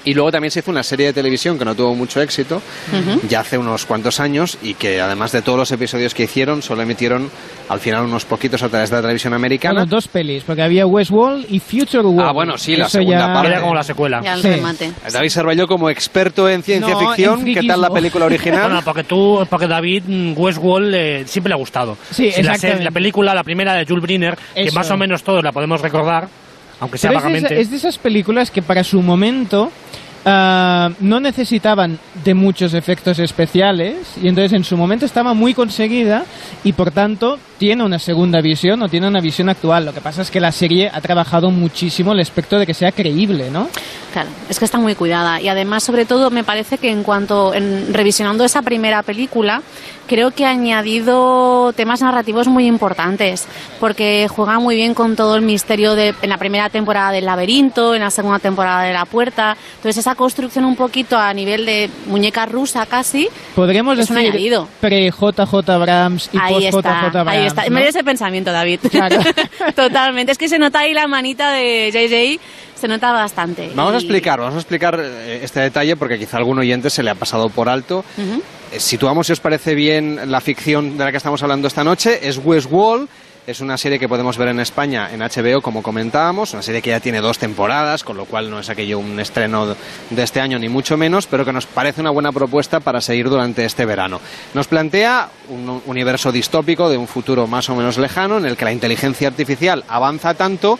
Y 0.05 0.13
luego 0.13 0.31
también 0.31 0.51
se 0.51 0.59
hizo 0.59 0.71
una 0.71 0.83
serie 0.83 1.07
de 1.07 1.13
televisión 1.13 1.57
que 1.59 1.65
no 1.65 1.75
tuvo 1.75 1.93
mucho 1.95 2.21
éxito, 2.21 2.61
Ujú. 2.91 3.21
ya 3.27 3.41
hace 3.41 3.57
unos 3.57 3.85
cuantos 3.85 4.19
años, 4.19 4.57
y 4.63 4.73
que 4.75 5.01
además 5.01 5.31
de 5.31 5.41
todos 5.41 5.57
los 5.59 5.71
episodios 5.71 6.13
que 6.13 6.23
hicieron, 6.23 6.61
solo 6.61 6.81
emitieron 6.83 7.29
al 7.67 7.79
final 7.79 8.05
unos 8.05 8.25
poquitos 8.25 8.63
a 8.63 8.69
través 8.69 8.89
de 8.89 8.95
la 8.95 9.01
televisión 9.01 9.33
americana. 9.33 9.81
Bueno, 9.81 9.89
dos 9.89 10.07
pelis, 10.07 10.43
porque 10.43 10.61
había 10.61 10.85
Westworld 10.85 11.45
y 11.49 11.59
Future 11.59 12.03
World. 12.03 12.21
Ah, 12.29 12.31
bueno, 12.31 12.57
sí, 12.57 12.75
la 12.75 12.85
Eso 12.85 12.99
segunda 12.99 13.27
ya- 13.27 13.33
parte. 13.33 13.47
Era 13.49 13.61
como 13.61 13.75
la 13.75 13.83
secuela. 13.83 14.21
Ya 14.23 14.33
el 14.33 14.41
Sí. 14.41 14.49
remate. 14.49 14.91
David 15.11 15.29
Servalló 15.29 15.67
como 15.67 15.89
experto 15.89 16.49
en 16.49 16.63
ciencia 16.63 16.93
No, 16.93 17.01
en 17.01 17.07
ficción, 17.07 17.45
¿qué 17.45 17.61
tal 17.67 17.81
la 17.81 17.89
película 17.89 18.25
original? 18.25 18.59
Bueno, 18.69 18.81
porque 18.83 19.03
tú, 19.03 19.45
porque 19.49 19.67
David 19.67 20.03
mm, 20.07 20.33
Westworld 20.37 20.93
eh, 20.95 21.23
siempre 21.27 21.49
le 21.49 21.53
ha 21.55 21.57
gustado. 21.57 21.97
Sí, 22.11 22.31
Si 22.31 22.41
la, 22.43 22.57
la 22.79 22.91
película, 22.91 23.33
la 23.33 23.43
primera 23.43 23.73
de 23.73 23.85
Jules 23.85 24.01
Briner, 24.03 24.37
que 24.53 24.61
Eso. 24.63 24.75
más 24.75 24.89
o 24.91 24.97
menos 24.97 25.23
todos 25.23 25.43
la 25.43 25.51
podemos 25.51 25.81
recordar, 25.81 26.27
aunque 26.79 26.97
sea 26.97 27.09
Pero 27.09 27.19
es, 27.19 27.23
de 27.23 27.31
vagamente. 27.31 27.61
es 27.61 27.71
de 27.71 27.77
esas 27.77 27.97
películas 27.97 28.51
que 28.51 28.61
para 28.61 28.83
su 28.83 29.01
momento 29.01 29.71
ah, 30.25 30.89
no 30.99 31.19
necesitaban 31.19 31.99
de 32.23 32.33
muchos 32.33 32.73
efectos 32.73 33.19
especiales 33.19 33.97
y 34.21 34.27
entonces 34.27 34.53
en 34.53 34.63
su 34.63 34.77
momento 34.77 35.05
estaba 35.05 35.33
muy 35.33 35.53
conseguida 35.53 36.25
y 36.63 36.73
por 36.73 36.91
tanto 36.91 37.37
tiene 37.59 37.83
una 37.83 37.99
segunda 37.99 38.41
visión 38.41 38.81
o 38.81 38.87
tiene 38.89 39.07
una 39.07 39.19
visión 39.19 39.49
actual. 39.49 39.85
Lo 39.85 39.93
que 39.93 40.01
pasa 40.01 40.23
es 40.23 40.31
que 40.31 40.39
la 40.39 40.51
serie 40.51 40.89
ha 40.91 41.01
trabajado 41.01 41.51
muchísimo 41.51 42.13
el 42.13 42.21
aspecto 42.21 42.57
de 42.57 42.65
que 42.65 42.73
sea 42.73 42.91
creíble, 42.91 43.51
¿no? 43.51 43.67
Claro, 44.13 44.29
es 44.49 44.57
que 44.57 44.65
está 44.65 44.79
muy 44.79 44.95
cuidada. 44.95 45.39
Y 45.39 45.49
además, 45.49 45.83
sobre 45.83 46.05
todo, 46.05 46.31
me 46.31 46.43
parece 46.43 46.79
que 46.79 46.89
en 46.89 47.03
cuanto, 47.03 47.53
en 47.53 47.93
revisionando 47.93 48.43
esa 48.43 48.63
primera 48.63 49.03
película, 49.03 49.61
creo 50.07 50.31
que 50.31 50.45
ha 50.45 50.49
añadido 50.49 51.71
temas 51.73 52.01
narrativos 52.01 52.47
muy 52.47 52.65
importantes, 52.65 53.47
porque 53.79 54.27
juega 54.27 54.57
muy 54.59 54.75
bien 54.75 54.95
con 54.95 55.15
todo 55.15 55.35
el 55.35 55.43
misterio 55.43 55.93
de, 55.93 56.15
en 56.23 56.29
la 56.29 56.37
primera 56.37 56.69
temporada 56.69 57.11
del 57.11 57.25
laberinto, 57.25 57.93
en 57.93 58.01
la 58.01 58.09
segunda 58.09 58.39
temporada 58.39 58.81
de 58.83 58.93
la 58.93 59.05
puerta. 59.05 59.55
Entonces, 59.75 59.97
esa 59.97 60.15
construcción 60.15 60.65
un 60.65 60.75
poquito 60.75 61.15
a 61.17 61.31
nivel 61.33 61.65
de 61.67 61.89
muñeca 62.07 62.45
rusa 62.47 62.85
casi, 62.87 63.27
Podríamos 63.55 63.99
Es 63.99 64.09
un 64.09 64.15
decir 64.15 64.31
añadido. 64.31 64.67
pre-JJ 64.81 65.69
Abrams 65.69 66.29
y 66.33 66.37
post-JJ 66.39 66.75
Abrams. 66.85 67.27
ahí 67.29 67.45
está. 67.49 67.63
¿no? 67.65 67.71
Me 67.71 67.81
dio 67.81 67.89
ese 67.89 68.03
pensamiento, 68.03 68.51
David. 68.51 68.79
Claro. 68.89 69.17
Totalmente. 69.75 70.31
Es 70.31 70.37
que 70.37 70.49
se 70.49 70.57
nota 70.57 70.79
ahí 70.79 70.93
la 70.93 71.07
manita 71.07 71.51
de 71.51 71.91
JJ, 71.91 72.39
se 72.79 72.87
nota 72.87 73.11
bastante. 73.11 73.71
Vamos 73.75 73.93
a 73.93 73.97
explicar, 73.97 74.39
vamos 74.39 74.55
a 74.55 74.59
explicar 74.59 74.99
eh, 74.99 75.41
este 75.43 75.59
detalle 75.59 75.95
porque 75.95 76.17
quizá 76.17 76.37
a 76.37 76.39
algún 76.39 76.59
oyente 76.59 76.89
se 76.89 77.03
le 77.03 77.09
ha 77.11 77.15
pasado 77.15 77.49
por 77.49 77.69
alto. 77.69 78.03
Ujú. 78.17 78.41
Eh, 78.71 78.79
Situamos, 78.79 79.27
si 79.27 79.33
os 79.33 79.39
parece 79.39 79.75
bien, 79.75 80.31
la 80.31 80.41
ficción 80.41 80.97
de 80.97 81.03
la 81.03 81.11
que 81.11 81.17
estamos 81.17 81.41
hablando 81.43 81.67
esta 81.67 81.83
noche. 81.83 82.19
Es 82.27 82.39
Westworld. 82.43 83.09
Es 83.47 83.61
una 83.61 83.77
serie 83.77 83.97
que 83.97 84.07
podemos 84.07 84.37
ver 84.37 84.49
en 84.49 84.59
España 84.59 85.09
en 85.11 85.21
HBO, 85.21 85.61
como 85.61 85.81
comentábamos. 85.81 86.53
Una 86.53 86.61
serie 86.61 86.81
que 86.81 86.91
ya 86.91 86.99
tiene 86.99 87.19
dos 87.19 87.39
temporadas, 87.39 88.03
con 88.03 88.15
lo 88.15 88.25
cual 88.25 88.49
no 88.49 88.59
es 88.59 88.69
aquello 88.69 88.99
un 88.99 89.19
estreno 89.19 89.75
de 90.09 90.23
este 90.23 90.39
año, 90.39 90.59
ni 90.59 90.69
mucho 90.69 90.97
menos, 90.97 91.25
pero 91.25 91.43
que 91.45 91.53
nos 91.53 91.65
parece 91.65 92.01
una 92.01 92.11
buena 92.11 92.31
propuesta 92.31 92.79
para 92.79 93.01
seguir 93.01 93.27
durante 93.27 93.65
este 93.65 93.85
verano. 93.85 94.21
Nos 94.53 94.67
plantea 94.67 95.29
un 95.49 95.81
universo 95.87 96.31
distópico 96.31 96.89
de 96.89 96.97
un 96.97 97.07
futuro 97.07 97.47
más 97.47 97.69
o 97.69 97.75
menos 97.75 97.97
lejano, 97.97 98.37
en 98.37 98.45
el 98.45 98.55
que 98.55 98.65
la 98.65 98.71
inteligencia 98.71 99.29
artificial 99.29 99.83
avanza 99.87 100.35
tanto 100.35 100.77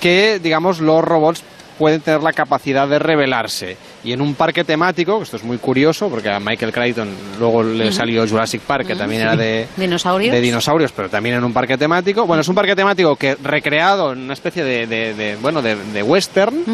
que, 0.00 0.38
digamos, 0.40 0.78
los 0.78 1.02
robots 1.02 1.42
pueden 1.78 2.00
tener 2.00 2.22
la 2.22 2.32
capacidad 2.32 2.88
de 2.88 2.98
rebelarse. 2.98 3.76
Y 4.04 4.12
en 4.12 4.20
un 4.20 4.34
parque 4.34 4.64
temático, 4.64 5.22
esto 5.22 5.36
es 5.36 5.44
muy 5.44 5.58
curioso, 5.58 6.08
porque 6.08 6.28
a 6.30 6.40
Michael 6.40 6.72
Crichton 6.72 7.08
luego 7.38 7.62
le 7.62 7.92
salió 7.92 8.26
Jurassic 8.26 8.60
Park, 8.62 8.86
que 8.86 8.96
también 8.96 9.22
era 9.22 9.36
de, 9.36 9.66
Dinosaurios. 9.76 10.32
de 10.32 10.40
dinosaurios, 10.40 10.92
pero 10.92 11.08
también 11.08 11.36
en 11.36 11.44
un 11.44 11.52
parque 11.52 11.78
temático. 11.78 12.26
Bueno, 12.26 12.40
es 12.40 12.48
un 12.48 12.54
parque 12.54 12.74
temático 12.76 13.16
que 13.16 13.36
recreado 13.42 14.12
en 14.12 14.20
una 14.22 14.32
especie 14.34 14.64
de, 14.64 14.86
de- 14.86 15.14
de, 15.14 15.36
bueno, 15.36 15.62
de, 15.62 15.76
de 15.76 16.02
western, 16.02 16.64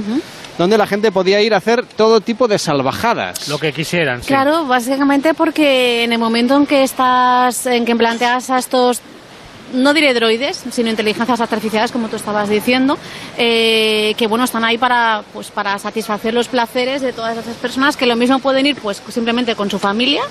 donde 0.58 0.78
la 0.78 0.87
gente 0.87 1.11
podía 1.12 1.40
ir 1.42 1.52
a 1.54 1.58
hacer 1.58 1.84
todo 1.84 2.20
tipo 2.20 2.46
de 2.49 2.58
salvajadas. 2.58 3.49
Lo 3.49 3.58
que 3.58 3.73
quisieran, 3.73 4.23
sí. 4.23 4.28
Claro, 4.28 4.66
básicamente 4.66 5.34
porque 5.34 6.04
en 6.04 6.12
el 6.12 6.18
momento 6.18 6.56
en 6.56 6.66
que 6.66 6.82
estás, 6.84 7.66
en 7.66 7.84
que 7.84 7.96
planteas 7.96 8.50
a 8.50 8.58
estos 8.58 9.00
no 9.74 9.92
diré 9.92 10.14
droides, 10.14 10.64
sino 10.70 10.90
inteligencias 10.90 11.40
artificiales, 11.40 11.92
como 11.92 12.08
tú 12.08 12.16
estabas 12.16 12.48
diciendo, 12.48 12.98
eh, 13.36 14.14
que 14.16 14.26
bueno, 14.26 14.44
están 14.44 14.64
ahí 14.64 14.78
para, 14.78 15.22
pues, 15.32 15.50
para 15.50 15.78
satisfacer 15.78 16.32
los 16.32 16.48
placeres 16.48 17.02
de 17.02 17.12
todas 17.12 17.36
esas 17.36 17.56
personas 17.56 17.96
que 17.96 18.06
lo 18.06 18.16
mismo 18.16 18.38
pueden 18.38 18.66
ir 18.66 18.76
pues 18.76 19.02
simplemente 19.08 19.54
con 19.54 19.70
su 19.70 19.78
familia 19.78 20.22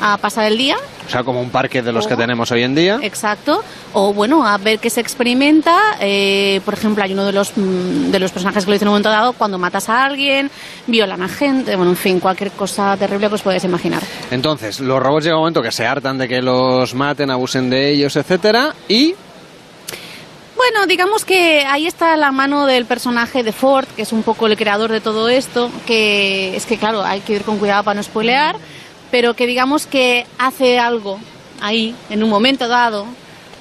a 0.00 0.16
pasar 0.18 0.46
el 0.46 0.56
día, 0.58 0.76
O 1.06 1.10
sea, 1.10 1.22
como 1.24 1.40
un 1.40 1.50
parque 1.50 1.82
de 1.82 1.92
los 1.92 2.06
que 2.06 2.16
tenemos 2.16 2.50
hoy 2.52 2.62
en 2.62 2.74
día. 2.74 2.98
exacto, 3.02 3.62
o 3.92 4.12
bueno, 4.14 4.46
a 4.46 4.56
ver 4.58 4.78
qué 4.78 4.90
se 4.90 5.00
experimenta. 5.00 5.76
eh, 6.00 6.60
por 6.64 6.74
ejemplo, 6.74 7.02
hay 7.04 7.12
uno 7.12 7.24
de 7.24 7.32
los, 7.32 7.52
mm, 7.56 8.10
de 8.10 8.18
los 8.18 8.30
personajes 8.32 8.64
que 8.64 8.70
lo 8.70 8.74
dice 8.74 8.84
en 8.84 8.88
un 8.88 8.92
momento 8.94 9.10
dado, 9.10 9.32
cuando 9.32 9.58
matas 9.58 9.88
a 9.88 10.04
alguien, 10.04 10.50
violan 10.86 11.22
a 11.22 11.28
gente, 11.28 11.76
bueno, 11.76 11.90
en 11.92 11.96
fin, 11.96 12.20
cualquier 12.20 12.50
cosa 12.52 12.96
terrible 12.96 13.28
que 13.28 13.34
os 13.34 13.42
podéis 13.42 13.64
imaginar. 13.64 14.02
Entonces, 14.30 14.80
los 14.80 15.00
robots 15.02 15.24
llega 15.24 15.36
un 15.36 15.42
momento 15.42 15.62
que 15.62 15.72
se 15.72 15.86
hartan 15.86 16.18
de 16.18 16.28
que 16.28 16.40
los 16.42 16.94
maten, 16.94 17.30
abusen 17.30 17.68
de 17.70 17.90
ellos, 17.90 18.14
etcétera, 18.16 18.74
y 18.88 19.14
Bueno, 20.56 20.86
digamos 20.86 21.24
que 21.24 21.64
ahí 21.66 21.86
está 21.86 22.14
la 22.18 22.32
mano 22.32 22.66
del 22.66 22.84
personaje 22.84 23.42
de 23.42 23.50
Ford, 23.52 23.86
que 23.96 24.02
es 24.02 24.12
un 24.12 24.22
poco 24.22 24.46
el 24.46 24.56
creador 24.58 24.92
de 24.92 25.00
todo 25.00 25.28
esto, 25.30 25.70
que 25.86 26.54
es 26.54 26.66
que 26.66 26.76
claro, 26.76 27.02
hay 27.02 27.20
que 27.20 27.32
ir 27.32 27.42
con 27.44 27.58
cuidado 27.58 27.82
para 27.82 27.94
no 27.94 28.02
spoilear, 28.02 28.56
pero 29.10 29.34
que 29.34 29.46
digamos 29.46 29.86
que 29.86 30.26
hace 30.38 30.78
algo 30.78 31.18
ahí, 31.60 31.94
en 32.10 32.22
un 32.22 32.30
momento 32.30 32.68
dado, 32.68 33.06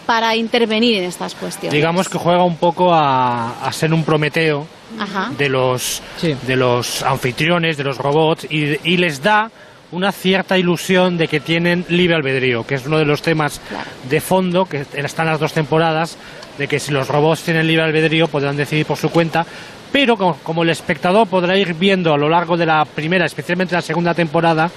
para 0.05 0.35
intervenir 0.35 0.95
en 0.97 1.03
estas 1.03 1.35
cuestiones. 1.35 1.73
Digamos 1.73 2.09
que 2.09 2.17
juega 2.17 2.43
un 2.43 2.57
poco 2.57 2.93
a, 2.93 3.59
a 3.65 3.71
ser 3.71 3.93
un 3.93 4.03
Prometeo 4.03 4.65
Ajá. 4.99 5.31
de 5.37 5.49
los, 5.49 6.01
Sí. 6.17 6.35
de 6.47 6.55
los 6.55 7.03
anfitriones, 7.03 7.77
de 7.77 7.83
los 7.83 7.97
robots, 7.97 8.45
y, 8.49 8.77
y 8.83 8.97
les 8.97 9.21
da 9.21 9.51
una 9.91 10.11
cierta 10.11 10.57
ilusión 10.57 11.17
de 11.17 11.27
que 11.27 11.39
tienen 11.39 11.85
libre 11.89 12.15
albedrío, 12.15 12.65
que 12.65 12.75
es 12.75 12.85
uno 12.85 12.97
de 12.99 13.05
los 13.05 13.21
temas 13.21 13.59
Claro. 13.69 13.89
de 14.09 14.21
fondo 14.21 14.65
que 14.65 14.85
están 14.93 15.25
las 15.27 15.39
dos 15.39 15.53
temporadas, 15.53 16.17
de 16.57 16.67
que 16.67 16.79
si 16.79 16.91
los 16.91 17.07
robots 17.07 17.41
tienen 17.43 17.67
libre 17.67 17.83
albedrío 17.83 18.27
podrán 18.27 18.55
decidir 18.57 18.85
por 18.85 18.97
su 18.97 19.09
cuenta, 19.09 19.45
pero 19.91 20.17
como, 20.17 20.63
el 20.63 20.69
espectador 20.69 21.27
podrá 21.27 21.57
ir 21.57 21.73
viendo 21.73 22.13
a 22.13 22.17
lo 22.17 22.29
largo 22.29 22.57
de 22.57 22.65
la 22.65 22.85
primera, 22.85 23.25
especialmente 23.25 23.75
la 23.75 23.81
segunda 23.81 24.13
temporada, 24.13 24.69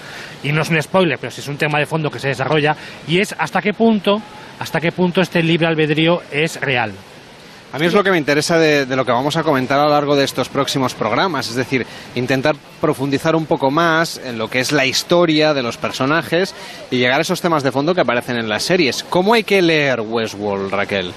y 0.42 0.52
no 0.52 0.62
es 0.62 0.70
un 0.70 0.80
spoiler, 0.80 1.18
pero 1.18 1.30
sí 1.30 1.40
es 1.40 1.48
un 1.48 1.56
tema 1.56 1.78
de 1.78 1.86
fondo 1.86 2.10
que 2.10 2.18
se 2.18 2.28
desarrolla, 2.28 2.76
y 3.06 3.18
es 3.18 3.34
hasta 3.38 3.60
qué 3.60 3.74
punto, 3.74 4.20
hasta 4.58 4.80
qué 4.80 4.92
punto 4.92 5.20
este 5.20 5.42
libre 5.42 5.66
albedrío 5.66 6.22
es 6.30 6.60
real. 6.60 6.92
A 7.74 7.78
mí 7.78 7.86
es 7.86 7.94
lo 7.94 8.04
que 8.04 8.10
me 8.10 8.18
interesa 8.18 8.58
de, 8.58 8.84
de 8.84 8.96
lo 8.96 9.06
que 9.06 9.12
vamos 9.12 9.34
a 9.38 9.42
comentar 9.42 9.78
a 9.78 9.84
lo 9.84 9.88
largo 9.88 10.14
de 10.14 10.24
estos 10.24 10.50
próximos 10.50 10.92
programas, 10.92 11.48
es 11.48 11.54
decir, 11.54 11.86
intentar 12.14 12.54
profundizar 12.82 13.34
un 13.34 13.46
poco 13.46 13.70
más 13.70 14.20
en 14.22 14.36
lo 14.36 14.50
que 14.50 14.60
es 14.60 14.72
la 14.72 14.84
historia 14.84 15.54
de 15.54 15.62
los 15.62 15.78
personajes 15.78 16.54
y 16.90 16.98
llegar 16.98 17.18
a 17.18 17.22
esos 17.22 17.40
temas 17.40 17.62
de 17.62 17.72
fondo 17.72 17.94
que 17.94 18.02
aparecen 18.02 18.36
en 18.36 18.50
las 18.50 18.62
series. 18.62 19.02
¿Cómo 19.08 19.32
hay 19.32 19.44
que 19.44 19.62
leer 19.62 20.02
Westworld, 20.02 20.70
Raquel? 20.70 21.14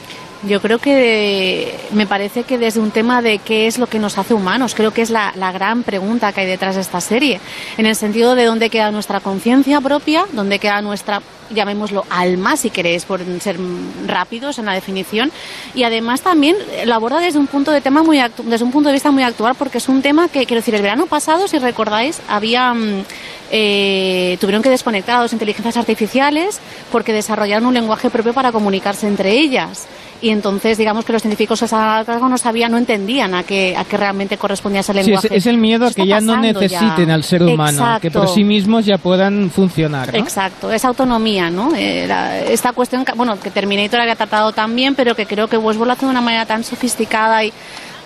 Yo 0.47 0.61
creo 0.61 0.77
que 0.77 1.75
me 1.91 2.05
parece 2.05 2.43
que 2.43 2.59
desde 2.59 2.79
un 2.79 2.91
tema 2.91 3.23
de 3.23 3.39
qué 3.39 3.65
es 3.65 3.79
lo 3.79 3.87
que 3.87 3.97
nos 3.97 4.19
hace 4.19 4.35
humanos, 4.35 4.75
creo 4.75 4.91
que 4.91 5.01
es 5.01 5.09
la, 5.09 5.33
gran 5.51 5.81
pregunta 5.81 6.31
que 6.33 6.41
hay 6.41 6.47
detrás 6.47 6.75
de 6.75 6.81
esta 6.81 7.01
serie, 7.01 7.39
en 7.77 7.87
el 7.87 7.95
sentido 7.95 8.35
de 8.35 8.45
dónde 8.45 8.69
queda 8.69 8.91
nuestra 8.91 9.21
conciencia 9.21 9.81
propia, 9.81 10.25
dónde 10.33 10.59
queda 10.59 10.81
nuestra, 10.83 11.23
llamémoslo, 11.49 12.05
alma, 12.11 12.57
si 12.57 12.69
queréis, 12.69 13.05
por 13.05 13.21
ser 13.39 13.57
rápidos 14.05 14.59
en 14.59 14.65
la 14.65 14.73
definición, 14.73 15.31
y 15.73 15.83
además 15.83 16.21
también 16.21 16.55
lo 16.85 16.93
aborda 16.93 17.19
desde 17.19 17.39
un 17.39 17.47
punto 17.47 17.71
de 17.71 17.81
tema 17.81 18.03
muy 18.03 18.19
desde 18.43 18.65
un 18.65 18.71
punto 18.71 18.89
de 18.89 18.93
vista 18.93 19.09
muy 19.09 19.23
actual, 19.23 19.55
porque 19.57 19.79
es 19.79 19.89
un 19.89 20.03
tema 20.03 20.27
que, 20.27 20.45
quiero 20.45 20.59
decir, 20.61 20.75
el 20.75 20.83
verano 20.83 21.07
pasado, 21.07 21.47
si 21.47 21.57
recordáis, 21.57 22.21
había 22.27 22.71
mm, 22.73 23.03
eh, 23.51 24.37
tuvieron 24.41 24.61
que 24.61 24.69
desconectar 24.69 25.17
a 25.17 25.21
dos 25.21 25.33
inteligencias 25.33 25.77
artificiales 25.77 26.59
porque 26.91 27.13
desarrollaron 27.13 27.67
un 27.67 27.73
lenguaje 27.73 28.09
propio 28.09 28.33
para 28.33 28.51
comunicarse 28.51 29.07
entre 29.07 29.31
ellas. 29.31 29.87
Y 30.25 30.32
entonces, 30.32 30.79
digamos 30.79 31.05
que 31.05 31.13
los 31.13 31.22
científicos 31.22 31.62
a 31.72 32.01
cargo 32.03 32.27
no 32.27 32.39
sabían, 32.39 32.72
no 32.72 32.79
entendían 32.79 33.36
a 33.36 33.44
qué, 33.44 33.75
a 33.77 33.86
qué 33.86 33.96
realmente 33.96 34.38
correspondía 34.38 34.79
ese 34.82 34.91
Sí, 34.94 34.98
es, 35.00 35.05
lenguaje. 35.05 35.27
es 35.38 35.46
el 35.46 35.58
miedo 35.60 35.86
a 35.86 35.91
que 35.91 36.08
ya 36.08 36.20
no 36.20 36.38
necesiten 36.38 37.08
ya. 37.10 37.13
al 37.13 37.24
ser 37.24 37.44
humano, 37.44 38.00
que 38.01 38.10
por 38.10 38.27
sí 38.29 38.44
mismos 38.44 38.88
ya 38.88 38.98
puedan 38.98 39.51
funcionar. 39.51 40.12
¿no? 40.12 40.17
Exacto, 40.17 40.72
esa 40.72 40.88
autonomía, 40.88 41.51
¿no? 41.51 41.75
Eh, 41.75 42.05
la- 42.08 42.39
esta 42.39 42.74
cuestión, 42.74 43.05
que- 43.05 43.12
bueno, 43.13 43.39
que 43.39 43.51
Terminator 43.51 44.00
había 44.00 44.15
tratado 44.15 44.51
también, 44.51 44.96
pero 44.96 45.15
que 45.15 45.27
creo 45.27 45.48
que 45.48 45.58
Westworld 45.58 45.89
lo 45.89 45.94
hace 45.94 46.05
de 46.08 46.12
una 46.12 46.22
manera 46.22 46.48
tan 46.48 46.63
sofisticada 46.63 47.44
y 47.44 47.53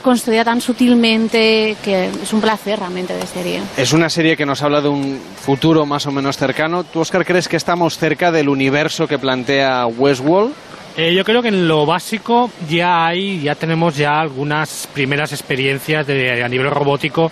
construida 0.04 0.44
tan 0.44 0.60
sutilmente 0.60 1.78
que 1.84 2.10
es 2.22 2.34
un 2.34 2.42
placer 2.42 2.80
realmente 2.80 3.14
de 3.14 3.26
serie. 3.28 3.62
Es 3.78 3.94
una 3.94 4.10
serie 4.10 4.36
que 4.36 4.46
nos 4.46 4.62
habla 4.62 4.82
de 4.82 4.90
un 4.90 5.20
futuro 5.42 5.86
más 5.86 6.06
o 6.06 6.12
menos 6.12 6.38
cercano. 6.38 6.84
¿Tú, 6.84 7.00
Oscar, 7.00 7.26
crees 7.26 7.48
que 7.48 7.56
estamos 7.58 7.98
cerca 7.98 8.30
del 8.32 8.50
universo 8.50 9.08
que 9.08 9.18
plantea 9.20 9.86
Westworld? 9.88 10.54
Eh, 11.02 11.14
yo 11.14 11.24
creo 11.24 11.42
que 11.42 11.48
en 11.48 11.66
lo 11.66 11.86
básico 11.86 12.52
ya 12.68 13.08
hay, 13.08 13.40
ya 13.40 13.56
tenemos 13.56 13.96
ya 13.96 14.20
algunas 14.20 14.86
primeras 14.94 15.32
experiencias 15.32 16.06
de, 16.06 16.44
a 16.44 16.50
nivel 16.50 16.70
robótico, 16.70 17.32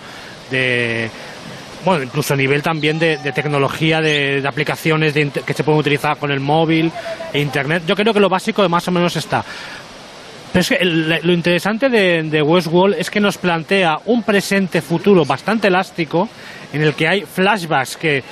de 0.49 1.09
bueno, 1.83 2.05
incluso 2.05 2.33
a 2.33 2.37
nivel 2.37 2.63
también 2.63 2.97
de, 2.97 3.17
de 3.17 3.31
tecnología, 3.33 3.99
de, 3.99 4.41
aplicaciones 4.47 5.13
de 5.13 5.31
que 5.45 5.53
se 5.53 5.65
pueden 5.65 5.81
utilizar 5.81 6.15
con 6.15 6.31
el 6.31 6.39
móvil 6.39 6.89
e 7.33 7.41
internet. 7.41 7.83
Yo 7.85 7.97
creo 7.97 8.13
que 8.13 8.21
lo 8.21 8.29
básico 8.29 8.67
más 8.69 8.87
o 8.87 8.91
menos 8.91 9.17
está. 9.17 9.43
Pero 10.53 10.61
es 10.61 10.69
que 10.69 10.85
lo 10.85 11.33
interesante 11.33 11.89
de, 11.89 12.23
de 12.23 12.41
Westworld 12.41 12.95
es 12.97 13.11
que 13.11 13.19
nos 13.19 13.37
plantea 13.37 13.97
un 14.05 14.23
presente 14.23 14.81
futuro 14.81 15.25
bastante 15.25 15.67
elástico 15.67 16.29
en 16.71 16.83
el 16.83 16.93
que 16.93 17.09
hay 17.09 17.21
flashbacks 17.23 17.97
que 17.97 18.23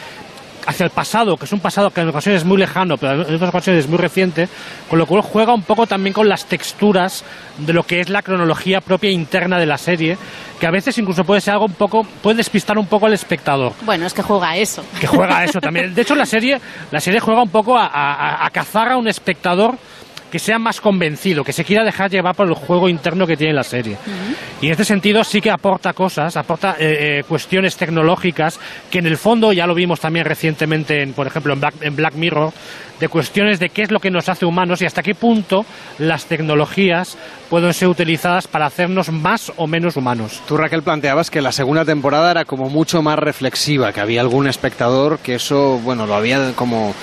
hacia 0.68 0.84
el 0.86 0.90
pasado, 0.90 1.38
que 1.38 1.46
es 1.46 1.52
un 1.54 1.60
pasado 1.60 1.90
que 1.92 2.02
en 2.02 2.10
ocasiones 2.10 2.42
es 2.42 2.48
muy 2.48 2.58
lejano, 2.58 2.98
pero 2.98 3.28
en 3.28 3.36
otras 3.36 3.50
ocasiones 3.50 3.86
es 3.86 3.90
muy 3.90 3.98
reciente, 4.00 4.48
con 4.90 4.98
lo 5.00 5.06
cual 5.06 5.22
juega 5.22 5.54
un 5.54 5.64
poco 5.64 5.86
también 5.88 6.14
con 6.14 6.28
las 6.28 6.46
texturas 6.46 7.24
de 7.58 7.74
lo 7.74 7.84
que 7.84 8.00
es 8.02 8.10
la 8.10 8.22
cronología 8.22 8.82
propia 8.82 9.12
interna 9.12 9.58
de 9.60 9.66
la 9.66 9.78
serie, 9.78 10.18
que 10.60 10.68
a 10.68 10.72
veces 10.72 10.98
incluso 10.98 11.24
puede 11.24 11.42
ser 11.42 11.54
algo 11.54 11.66
un 11.66 11.74
poco, 11.74 12.04
puede 12.22 12.38
despistar 12.38 12.78
un 12.78 12.88
poco 12.88 13.06
al 13.06 13.14
espectador 13.14 13.74
Bueno, 13.84 14.06
es 14.08 14.14
que 14.14 14.22
juega 14.22 14.50
a 14.52 14.58
eso. 14.58 14.84
que 15.00 15.08
juega 15.08 15.38
a 15.40 15.44
eso 15.44 15.60
también. 15.60 15.94
De 15.94 16.02
hecho, 16.02 16.16
la 16.16 16.26
serie, 16.26 16.60
la 16.92 17.00
serie 17.00 17.20
juega 17.20 17.42
un 17.44 17.50
poco 17.50 17.78
a, 17.78 17.86
a- 17.88 18.46
a 18.46 18.50
cazar 18.50 18.92
a 18.92 18.98
un 18.98 19.08
espectador 19.08 19.76
que 20.32 20.40
sea 20.40 20.60
más 20.60 20.82
convencido, 20.82 21.44
que 21.44 21.54
se 21.54 21.64
quiera 21.64 21.84
dejar 21.84 22.10
llevar 22.10 22.36
por 22.36 22.48
el 22.48 22.56
juego 22.56 22.90
interno 22.90 23.26
que 23.26 23.38
tiene 23.38 23.54
la 23.54 23.64
serie. 23.64 23.98
Y 24.62 24.68
en 24.68 24.72
este 24.72 24.86
sentido 24.86 25.24
sí 25.24 25.42
que 25.42 25.52
aporta 25.52 25.94
cosas, 25.94 26.36
aporta 26.38 26.76
eh, 26.80 27.20
eh, 27.20 27.24
cuestiones 27.28 27.78
tecnológicas 27.78 28.60
que 28.90 29.00
en 29.00 29.08
el 29.08 29.18
fondo 29.18 29.54
ya 29.54 29.68
lo 29.68 29.76
vimos 29.76 30.00
también 30.00 30.26
recientemente, 30.26 31.02
en, 31.02 31.14
por 31.14 31.28
ejemplo, 31.28 31.54
en 31.54 31.60
Black, 31.60 31.76
en 31.82 31.96
Black 31.96 32.16
Mirror, 32.16 32.54
de 33.00 33.08
cuestiones 33.10 33.60
de 33.60 33.70
qué 33.70 33.84
es 33.84 33.92
lo 33.92 34.00
que 34.00 34.10
nos 34.10 34.30
hace 34.30 34.46
humanos 34.46 34.82
y 34.82 34.86
hasta 34.86 35.04
qué 35.04 35.16
punto 35.16 35.66
las 36.00 36.26
tecnologías 36.26 37.18
pueden 37.50 37.74
ser 37.74 37.90
utilizadas 37.90 38.48
para 38.48 38.66
hacernos 38.66 39.12
más 39.12 39.52
o 39.58 39.68
menos 39.68 39.98
humanos. 39.98 40.42
Tú, 40.48 40.58
Raquel, 40.58 40.84
planteabas 40.84 41.30
que 41.30 41.42
la 41.42 41.52
segunda 41.52 41.86
temporada 41.86 42.32
era 42.32 42.46
como 42.46 42.70
mucho 42.70 43.02
más 43.02 43.20
reflexiva, 43.20 43.92
que 43.92 44.02
había 44.02 44.22
algún 44.22 44.48
espectador 44.48 45.20
que 45.20 45.36
eso, 45.36 45.80
bueno, 45.80 46.06
lo 46.06 46.16
había 46.16 46.54
como, 46.56 46.94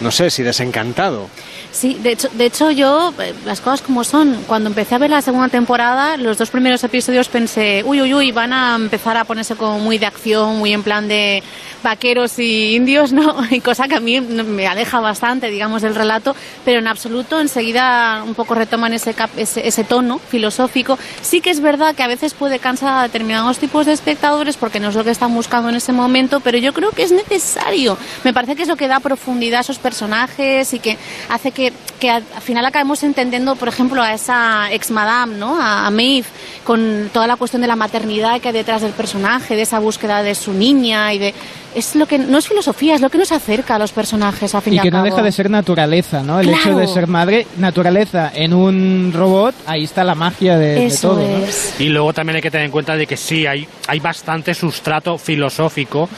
no 0.00 0.10
sé, 0.10 0.30
si 0.30 0.42
desencantado. 0.42 1.28
Sí, 1.72 1.96
de 2.02 2.12
hecho, 2.12 2.28
de 2.32 2.46
hecho 2.46 2.70
yo, 2.72 3.14
eh, 3.20 3.32
las 3.46 3.60
cosas 3.60 3.80
como 3.80 4.02
son, 4.02 4.42
cuando 4.48 4.68
empecé 4.68 4.96
a 4.96 4.98
ver 4.98 5.10
la 5.10 5.22
segunda 5.22 5.48
temporada, 5.48 6.16
los 6.16 6.36
dos 6.36 6.50
primeros 6.50 6.82
episodios 6.82 7.28
pensé, 7.28 7.82
uy, 7.86 8.02
uy, 8.02 8.12
uy, 8.12 8.32
van 8.32 8.52
a 8.52 8.74
empezar 8.74 9.16
a 9.16 9.24
ponerse 9.24 9.54
como 9.54 9.78
muy 9.78 9.96
de 9.96 10.06
acción, 10.06 10.58
muy 10.58 10.72
en 10.72 10.82
plan 10.82 11.06
de 11.06 11.44
vaqueros 11.84 12.38
y 12.40 12.74
indios, 12.74 13.12
¿no? 13.14 13.36
Y 13.50 13.60
cosa 13.60 13.86
que 13.86 13.94
a 13.94 14.00
mí 14.00 14.20
me 14.20 14.66
aleja 14.66 14.98
bastante, 14.98 15.48
digamos, 15.48 15.80
del 15.82 15.94
relato, 15.94 16.34
pero 16.64 16.80
en 16.80 16.88
absoluto 16.88 17.40
enseguida 17.40 18.24
un 18.26 18.34
poco 18.34 18.56
retoman 18.56 18.92
ese, 18.92 19.14
cap- 19.14 19.30
ese, 19.36 19.66
ese 19.66 19.84
tono 19.84 20.18
filosófico. 20.18 20.98
Sí 21.22 21.40
que 21.40 21.50
es 21.50 21.60
verdad 21.60 21.94
que 21.94 22.02
a 22.02 22.08
veces 22.08 22.34
puede 22.34 22.58
cansar 22.58 22.98
a 22.98 23.02
determinados 23.04 23.58
tipos 23.58 23.86
de 23.86 23.92
espectadores 23.92 24.56
porque 24.56 24.80
no 24.80 24.88
es 24.88 24.96
lo 24.96 25.04
que 25.04 25.10
están 25.12 25.32
buscando 25.34 25.68
en 25.68 25.76
ese 25.76 25.92
momento, 25.92 26.40
pero 26.40 26.58
yo 26.58 26.72
creo 26.74 26.90
que 26.90 27.04
es 27.04 27.12
necesario. 27.12 27.96
Me 28.24 28.34
parece 28.34 28.56
que 28.56 28.62
es 28.62 28.68
lo 28.68 28.76
que 28.76 28.88
da 28.88 28.98
profundidad 28.98 29.58
a 29.58 29.62
esos 29.62 29.78
personajes 29.78 30.74
y 30.74 30.80
que 30.80 30.98
hace 31.28 31.52
que, 31.52 31.59
que 31.98 32.10
al 32.10 32.24
al 32.34 32.42
final 32.42 32.64
acabemos 32.64 33.02
entendiendo, 33.02 33.54
por 33.56 33.68
ejemplo, 33.68 34.02
a 34.02 34.14
esa 34.14 34.72
ex 34.72 34.90
madame, 34.90 35.36
¿no? 35.36 35.60
A, 35.60 35.86
a 35.86 35.90
Maeve, 35.90 36.24
con 36.64 37.10
toda 37.12 37.26
la 37.26 37.36
cuestión 37.36 37.60
de 37.62 37.68
la 37.68 37.76
maternidad 37.76 38.40
que 38.40 38.48
hay 38.48 38.54
detrás 38.54 38.80
del 38.82 38.92
personaje, 38.92 39.54
de 39.56 39.62
esa 39.62 39.78
búsqueda 39.78 40.22
de 40.22 40.34
su 40.34 40.52
niña 40.52 41.12
y 41.12 41.18
de 41.18 41.34
es 41.74 41.94
lo 41.94 42.06
que 42.06 42.18
no 42.18 42.38
es 42.38 42.48
filosofía, 42.48 42.94
es 42.96 43.00
lo 43.00 43.10
que 43.10 43.18
nos 43.18 43.30
acerca 43.30 43.76
a 43.76 43.78
los 43.78 43.92
personajes 43.92 44.54
a 44.56 44.60
fin 44.60 44.72
Y 44.74 44.76
y 44.78 44.80
que 44.80 44.88
al 44.88 44.94
no 44.94 45.02
deja 45.04 45.22
de 45.22 45.30
ser 45.30 45.48
naturaleza, 45.50 46.22
¿no? 46.22 46.40
El 46.40 46.48
Claro. 46.48 46.62
hecho 46.70 46.78
de 46.78 46.86
ser 46.88 47.06
madre, 47.06 47.46
naturaleza 47.58 48.32
en 48.34 48.52
un 48.54 49.12
robot, 49.14 49.54
ahí 49.66 49.84
está 49.84 50.02
la 50.02 50.14
magia 50.16 50.58
de, 50.58 50.66
de 50.74 50.86
Eso 50.86 51.10
todo, 51.10 51.20
¿no? 51.20 51.44
es. 51.44 51.74
Y 51.78 51.88
luego 51.90 52.12
también 52.12 52.36
hay 52.36 52.42
que 52.42 52.50
tener 52.50 52.64
en 52.66 52.72
cuenta 52.72 52.96
de 52.96 53.06
que 53.06 53.16
sí, 53.16 53.46
hay, 53.46 53.68
hay 53.86 54.00
bastante 54.00 54.52
sustrato 54.54 55.16
filosófico. 55.18 56.08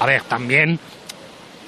A 0.00 0.06
ver, 0.06 0.22
también 0.22 0.78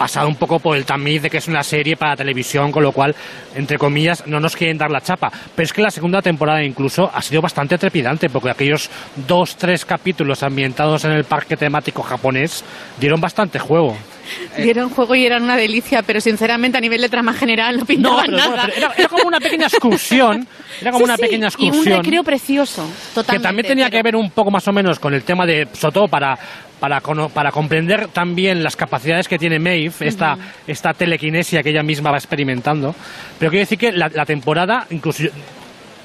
pasado 0.02 0.26
un 0.26 0.34
poco 0.34 0.58
por 0.58 0.76
el 0.76 0.84
tamiz 0.84 1.22
de 1.22 1.30
que 1.30 1.36
es 1.36 1.46
una 1.46 1.62
serie 1.62 1.96
para 1.96 2.16
televisión, 2.16 2.72
con 2.72 2.82
lo 2.82 2.90
cual, 2.90 3.14
entre 3.54 3.78
comillas, 3.78 4.26
no 4.26 4.40
nos 4.40 4.56
quieren 4.56 4.76
dar 4.76 4.90
la 4.90 5.00
chapa. 5.00 5.30
Pero 5.54 5.64
es 5.64 5.72
que 5.72 5.80
la 5.80 5.92
segunda 5.92 6.20
temporada 6.20 6.60
incluso 6.64 7.08
ha 7.14 7.22
sido 7.22 7.40
bastante 7.40 7.78
trepidante, 7.78 8.28
porque 8.28 8.50
aquellos 8.50 8.90
dos, 9.28 9.54
tres 9.54 9.84
capítulos 9.84 10.42
ambientados 10.42 11.04
en 11.04 11.12
el 11.12 11.22
parque 11.22 11.56
temático 11.56 12.02
japonés 12.02 12.64
dieron 12.98 13.20
bastante 13.20 13.60
juego. 13.60 13.96
Dieron 14.58 14.90
juego 14.90 15.14
y 15.14 15.26
eran 15.26 15.42
una 15.42 15.56
delicia, 15.56 16.02
pero 16.02 16.20
sinceramente 16.20 16.78
a 16.78 16.80
nivel 16.80 17.00
de 17.00 17.08
trama 17.08 17.32
general 17.32 17.76
no 17.78 17.84
pintaban 17.84 18.26
pero, 18.26 18.36
bueno, 18.38 18.50
nada. 18.56 18.62
pero 18.66 18.86
era, 18.86 18.94
era 18.96 19.08
como 19.08 19.24
una 19.24 19.40
pequeña 19.40 19.66
excursión. 19.66 20.46
Era 20.80 20.90
como 20.92 20.98
Sí, 21.00 21.04
una 21.04 21.16
sí, 21.16 21.22
pequeña 21.22 21.48
Y 21.58 21.62
un 21.62 21.68
excursión. 21.68 21.98
recreo 22.02 22.24
precioso, 22.24 22.88
totalmente. 23.14 23.32
que 23.32 23.42
también 23.48 23.66
tenía 23.66 23.84
pero- 23.86 23.98
que 23.98 24.02
ver 24.02 24.16
un 24.16 24.30
poco 24.30 24.50
más 24.50 24.66
o 24.68 24.72
menos 24.72 24.98
con 24.98 25.14
el 25.14 25.22
tema 25.22 25.46
de, 25.46 25.66
todo 25.66 26.08
para, 26.08 26.38
para, 26.80 27.00
para 27.00 27.50
comprender 27.52 28.08
también 28.08 28.62
las 28.62 28.76
capacidades 28.76 29.28
que 29.28 29.38
tiene 29.38 29.58
Maeve, 29.58 29.92
esta, 30.00 30.36
esta 30.66 30.92
telequinesia 30.94 31.62
que 31.62 31.70
ella 31.70 31.82
misma 31.82 32.10
va 32.10 32.16
experimentando. 32.18 32.94
Pero 33.38 33.50
quiero 33.50 33.62
decir 33.62 33.78
que 33.78 33.92
la, 33.92 34.08
la 34.12 34.24
temporada, 34.26 34.86
incluso 34.90 35.24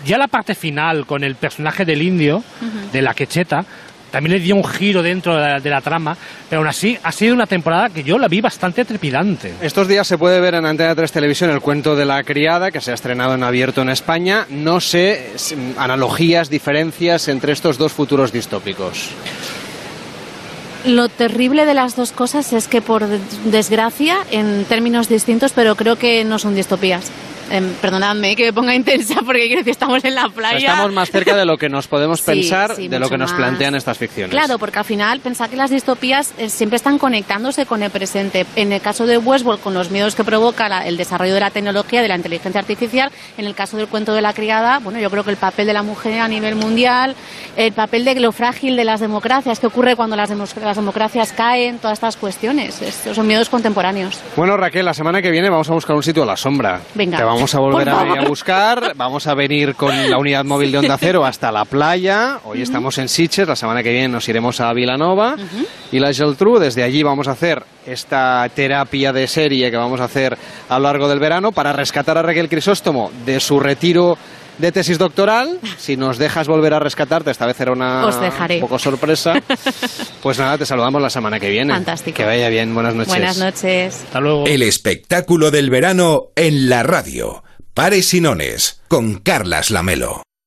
ya 0.06 0.18
la 0.18 0.28
parte 0.28 0.54
final 0.54 1.06
con 1.08 1.24
el 1.24 1.36
personaje 1.36 1.84
del 1.86 2.02
indio, 2.04 2.44
de 2.94 3.02
la 3.02 3.14
quecheta, 3.16 3.66
también 4.12 4.34
le 4.38 4.40
dio 4.40 4.56
un 4.56 4.64
giro 4.64 5.02
dentro 5.04 5.36
de 5.36 5.42
la, 5.42 5.60
de 5.60 5.70
la 5.70 5.82
trama, 5.82 6.16
pero 6.50 6.60
aún 6.62 6.68
así 6.68 6.98
ha 7.04 7.12
sido 7.12 7.34
una 7.34 7.46
temporada 7.48 7.90
que 7.90 8.04
yo 8.04 8.18
la 8.18 8.28
vi 8.28 8.42
bastante 8.42 8.86
trepidante. 8.86 9.54
Estos 9.62 9.88
días 9.88 10.08
se 10.08 10.18
puede 10.18 10.40
ver 10.40 10.56
en 10.56 10.66
Antena 10.66 10.96
3 10.96 11.12
Televisión 11.12 11.50
el 11.50 11.62
cuento 11.62 11.96
de 11.96 12.06
la 12.06 12.24
criada, 12.24 12.72
que 12.72 12.82
se 12.82 12.92
ha 12.92 12.94
estrenado 12.94 13.34
en 13.36 13.44
abierto 13.44 13.82
en 13.82 13.90
España. 13.90 14.46
No 14.50 14.80
sé, 14.80 15.32
analogías, 15.78 16.50
diferencias 16.50 17.28
entre 17.28 17.54
estos 17.54 17.78
dos 17.78 17.94
futuros 17.94 18.32
distópicos. 18.32 19.10
Lo 20.86 21.10
terrible 21.10 21.66
de 21.66 21.74
las 21.74 21.96
dos 21.96 22.12
cosas 22.12 22.54
es 22.54 22.68
que, 22.68 22.82
por 22.82 23.08
de- 23.08 23.20
desgracia, 23.46 24.18
en 24.32 24.64
términos 24.66 25.10
distintos, 25.10 25.52
pero 25.52 25.76
creo 25.76 25.98
que 25.98 26.24
no 26.24 26.40
son 26.40 26.56
distopías. 26.56 27.12
Em, 27.50 27.74
perdonadme 27.82 28.36
que 28.36 28.46
me 28.46 28.54
ponga 28.54 28.76
intensa 28.76 29.16
porque 29.26 29.48
quiero 29.48 29.60
decir, 29.62 29.72
estamos 29.72 30.04
en 30.04 30.16
la 30.16 30.28
playa. 30.30 30.58
Estamos 30.58 30.92
más 30.92 31.10
cerca 31.10 31.36
de 31.36 31.46
lo 31.46 31.58
que 31.58 31.70
nos 31.70 31.88
podemos 31.88 32.22
pensar, 32.24 32.76
sí, 32.76 32.88
de 32.88 33.00
lo 33.00 33.10
que 33.10 33.18
nos 33.18 33.32
más. 33.32 33.38
plantean 33.40 33.76
estas 33.76 33.98
ficciones. 33.98 34.32
Claro, 34.32 34.58
porque 34.60 34.80
al 34.80 34.86
final 34.86 35.20
pensar 35.22 35.50
que 35.50 35.56
las 35.56 35.70
distopías 35.70 36.34
eh, 36.38 36.50
siempre 36.50 36.76
están 36.78 36.98
conectándose 36.98 37.66
con 37.66 37.84
el 37.84 37.90
presente. 37.92 38.46
En 38.56 38.72
el 38.74 38.82
caso 38.82 39.06
de 39.06 39.18
Westworld, 39.18 39.62
con 39.62 39.74
los 39.74 39.92
miedos 39.92 40.16
que 40.16 40.24
provoca 40.24 40.68
la- 40.68 40.86
el 40.86 40.98
desarrollo 40.98 41.34
de 41.34 41.40
la 41.40 41.50
tecnología, 41.52 42.02
de 42.02 42.08
la 42.08 42.16
inteligencia 42.16 42.60
artificial, 42.60 43.12
en 43.38 43.46
el 43.46 43.56
caso 43.56 43.78
del 43.78 43.88
cuento 43.88 44.14
de 44.14 44.22
la 44.22 44.34
criada, 44.34 44.80
bueno, 44.80 45.00
yo 45.00 45.10
creo 45.10 45.24
que 45.24 45.32
el 45.32 45.38
papel 45.38 45.68
de 45.68 45.74
la 45.74 45.84
mujer 45.84 46.20
a 46.20 46.28
nivel 46.28 46.56
mundial, 46.56 47.16
el 47.56 47.72
papel 47.74 48.04
de 48.06 48.20
lo 48.20 48.32
frágil 48.32 48.76
de 48.76 48.84
las 48.84 49.00
democracias, 49.00 49.60
qué 49.60 49.68
ocurre 49.68 49.96
cuando 49.96 50.16
las 50.16 50.30
democracias 50.30 51.32
caen, 51.32 51.80
todas 51.80 51.94
estas 51.98 52.18
cuestiones, 52.18 52.82
estos 52.82 53.16
son 53.16 53.28
miedos 53.28 53.50
contemporáneos. 53.50 54.20
Bueno, 54.36 54.58
Raquel, 54.58 54.86
la 54.86 54.94
semana 54.94 55.22
que 55.22 55.32
viene 55.32 55.50
vamos 55.50 55.70
a 55.70 55.74
buscar 55.74 55.96
un 55.96 56.04
sitio 56.04 56.24
a 56.24 56.26
la 56.26 56.36
sombra. 56.38 56.82
Venga. 56.96 57.18
Te 57.18 57.24
vamos 57.24 57.37
a 57.38 57.60
volver 57.60 57.84
Por 57.86 57.90
a, 57.90 57.96
favor. 57.96 58.20
a 58.20 58.22
buscar. 58.28 58.94
Vamos 58.96 59.28
a 59.28 59.34
venir 59.36 59.76
con 59.76 60.10
la 60.10 60.18
unidad 60.18 60.44
móvil 60.44 60.72
de 60.72 60.80
Onda 60.80 60.98
Cero 60.98 61.24
hasta 61.24 61.52
la 61.52 61.66
playa. 61.66 62.40
Hoy 62.46 62.62
estamos 62.62 62.98
en 62.98 63.08
Sitges, 63.08 63.48
la 63.48 63.56
semana 63.56 63.84
que 63.84 63.92
viene 63.92 64.08
nos 64.08 64.28
iremos 64.28 64.60
a 64.60 64.74
Vilanova. 64.74 65.36
Y 65.92 66.00
la 66.00 66.14
Geltrú, 66.14 66.58
desde 66.58 66.84
allí 66.84 67.04
vamos 67.04 67.28
a 67.28 67.32
hacer 67.32 67.64
esta 67.86 68.50
terapia 68.54 69.14
de 69.14 69.28
serie 69.28 69.70
que 69.72 69.78
vamos 69.78 70.02
a 70.02 70.06
hacer 70.06 70.38
a 70.68 70.78
lo 70.80 70.84
largo 70.84 71.08
del 71.08 71.20
verano 71.20 71.52
para 71.52 71.72
rescatar 71.74 72.18
a 72.18 72.22
Raquel 72.24 72.50
Crisóstomo 72.50 73.12
de 73.26 73.40
su 73.40 73.60
retiro 73.60 74.18
de 74.58 74.72
tesis 74.72 74.98
doctoral. 74.98 75.60
Si 75.78 75.98
nos 75.98 76.18
dejas 76.18 76.48
volver 76.48 76.74
a 76.74 76.80
rescatarte, 76.80 77.32
esta 77.32 77.46
vez 77.46 77.60
era 77.60 77.72
una 77.72 78.06
Os 78.06 78.20
dejaré. 78.20 78.56
un 78.56 78.62
poco 78.62 78.80
sorpresa. 78.80 79.34
Pues 80.22 80.40
nada, 80.40 80.58
te 80.58 80.66
saludamos 80.66 81.02
la 81.02 81.10
semana 81.10 81.40
que 81.40 81.50
viene. 81.50 81.72
Fantástico. 81.74 82.18
Que 82.18 82.26
vaya 82.26 82.50
bien, 82.50 82.74
buenas 82.74 82.96
noches. 82.96 83.10
Buenas 83.14 83.38
noches. 83.38 84.04
Hasta 84.04 84.20
luego. 84.20 84.46
El 84.46 84.62
espectáculo 84.62 85.52
del 85.52 85.70
verano 85.70 86.32
en 86.36 86.68
la 86.70 86.84
radio. 86.84 87.44
Pares 87.74 88.14
y 88.14 88.20
Nones, 88.20 88.82
con 88.90 89.20
Carlas 89.20 89.72
Lamelo. 89.72 90.27